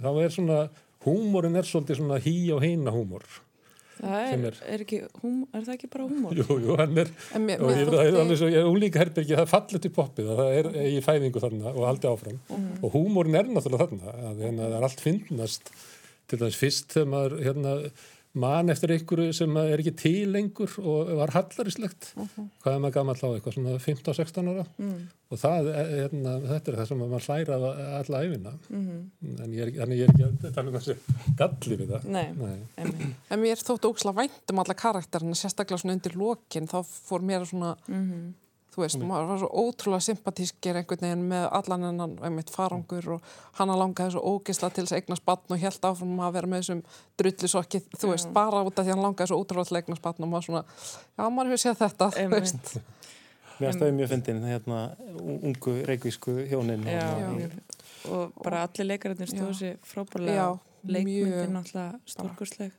[0.00, 0.60] þá er svona,
[1.04, 3.28] húmórin er svona hýja og heina húmór
[3.98, 6.38] Það er, er, ekki, húm, er það ekki bara húmor?
[6.38, 9.36] jú, jú, hann er mér, og ég, það er alveg svo, ég er úlíka herbergi
[9.36, 12.40] það er fallet í poppið það er í fæðingu þarna og haldi áfram.
[12.80, 15.72] Og húmórin er náttúrulega þarna að hérna, það er allt fyndnast.
[16.24, 17.72] Til dæmis fyrst þegar maður hérna,
[18.34, 23.14] man eftir einhverju sem er ekki til lengur og var hallarislegt hvað er maður gammal
[23.14, 24.64] á eitthvað svona 15-16 ára?
[25.34, 27.58] Og það, hérna, þetta er það sem maður hlæra
[28.00, 30.96] alla æfina en ég er, þannig ég er ekki að tala um þessi
[31.38, 32.08] galli við það.
[32.14, 32.26] Nei.
[32.38, 32.56] Nei.
[32.82, 33.18] Einmitt.
[33.30, 37.46] En mér þóttu ókslega vænt um alla karakterina, sérstaklega svona undir lokin, þá fór mér
[37.48, 37.74] svona,
[38.74, 43.28] þú veist, maður var svo ótrúlega sympatískir einhvern veginn með allan hennan, einmitt farangur og
[43.58, 46.50] hann að langaði svo ógisla til þess að eignast batn og held áfram að vera
[46.50, 46.82] með þessum
[47.22, 50.26] drullusokki, þú veist, bara út af því hann langaði svo ótrúlega til að eignast batn
[50.26, 50.64] og maður svona,
[51.14, 52.44] já, maður hefur séð þetta, þú Einmitt.
[52.44, 52.76] veist.
[53.62, 54.78] Mér það mjög fyndin, hérna,
[55.22, 56.88] ungu reykvísku hjónin.
[56.90, 57.50] Já, já.
[58.10, 60.48] og bara allir leikarinnir stóðu sér frábærlega Já,
[60.90, 62.74] leikmyndin náttúrulega stórkursleg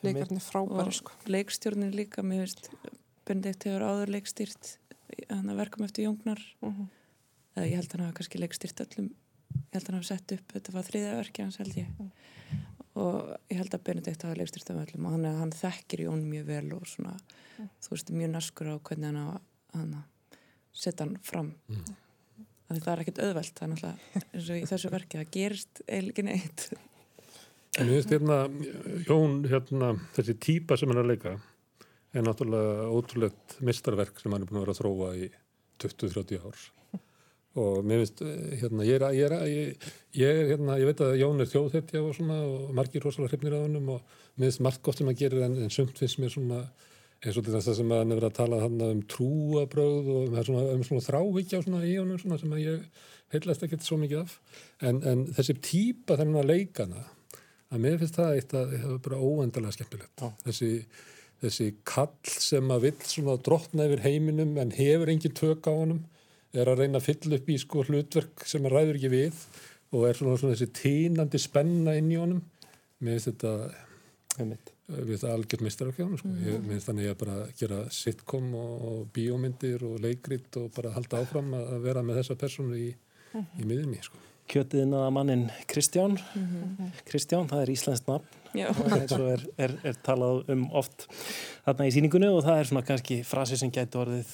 [0.00, 1.12] Leikarnir frábæri, sko.
[1.28, 2.70] leikstjórnin líka mér veist,
[3.28, 4.76] Benedikt hefur áður leikstýrt
[5.58, 6.40] verkum eftir Jóngnar.
[6.62, 6.88] Mhm.
[7.56, 10.74] eða ég held hann hafa kannski leikstýrt öllum ég held hann hafa sett upp, þetta
[10.74, 11.88] var þriða verki hans held ég.
[13.00, 16.68] Og ég held að Benedikt hafa leikstýrt öllum og hann, hann þekkir Jón mjög vel
[16.76, 17.16] og svona
[17.58, 19.28] þú veist, mjög naskur á hvernig hann á
[19.74, 20.38] hann að
[20.72, 21.52] setja hann fram.
[21.70, 21.96] Mm.
[22.70, 26.26] það er ekkert auðvelt það er náttúrulega eins og í þessu verki það gerist eiginlega
[26.28, 26.66] neitt.
[27.78, 28.40] En ég veist hérna,
[29.06, 31.36] Jón, hérna, þessi típa sem hann er að leika
[32.14, 35.30] er náttúrulega ótrúlegt mistarverk sem hann er búin að vera að þróa í
[35.82, 36.68] 20-30 ár.
[37.60, 39.88] og mér finnst, eh, hérna, ég er, ég er, ég,
[40.20, 43.56] ég er, hérna, ég veit að Jón er þjóðhetja og svona og margir rosalega hrifnir
[43.58, 46.34] á hennum og mér finnst margt gott sem hann gerir en, en sumt finnst mér
[46.34, 46.64] svona
[47.20, 50.62] eins og þetta sem hann er verið að tala hann um trúabröð og um svona,
[50.72, 52.84] um svona þrávíkja svona í honum svona sem ég
[53.34, 54.36] heilast ekkert svo mikið af.
[54.80, 57.04] En, en þessi típa þennan að leikana
[57.70, 60.24] að mér finnst það eitt að það er bara óendalega skemmtilegt.
[60.46, 60.70] Þessi,
[61.40, 66.02] þessi kall sem að vill svona drotna yfir heiminum en hefur engin tök á honum
[66.52, 69.44] er að reyna að fylla upp í sko hlutverk sem að ræður ekki við
[69.90, 72.42] og er svona, svona þessi tínandi spenna inn í honum
[73.00, 73.54] finnst þetta
[74.90, 76.30] við þetta algjört mistar hjá hann sko.
[76.30, 76.64] mm.
[76.64, 81.22] mér finnst þannig að bara gera sitcom og, og bíómyndir og leikrit og bara halda
[81.22, 83.62] áfram að vera með þessa personu í, mm -hmm.
[83.62, 84.18] í miðunni sko.
[84.50, 86.16] Kjötiðin að mannin Kristján.
[86.34, 86.92] Mm -hmm.
[87.06, 88.26] Kristján, það er íslenskt nafn.
[88.54, 91.06] Eins og er, er, er talað um oft
[91.64, 94.30] þarna í síningunni og það er svona kannski frasi sem gæti orðið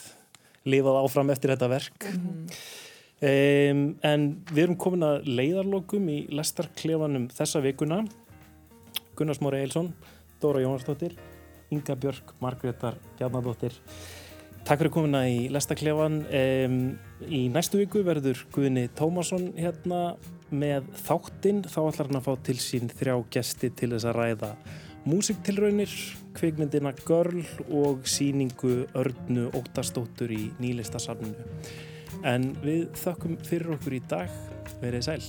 [0.65, 2.05] lifað áfram eftir þetta verk.
[2.05, 3.71] Mm -hmm.
[3.71, 8.07] um, en við erum komin að leiðarlokum í lestarklefanum þessa vikuna.
[9.17, 9.95] Gunnar Smári Eilsson
[10.41, 11.17] Dóra Jónarsdóttir
[11.71, 13.73] Inga Björk, Margreðar Bjarnadóttir
[14.67, 16.25] Takk fyrir komina í lestarklefan.
[16.27, 16.81] Um,
[17.25, 20.17] í næstu viku verður Guðni Tómasson hérna
[20.51, 24.51] með þáttinn þá ætlar hann að fá til sín þrjá gesti til þess að ræða
[25.07, 25.93] músiktilraunir,
[26.35, 31.47] kveikmyndina Görl og síningu Örnu Óttastóttur í nýlistasafninu.
[32.27, 34.35] En við þökkum fyrir okkur í dag.
[34.83, 35.23] Verið sæl.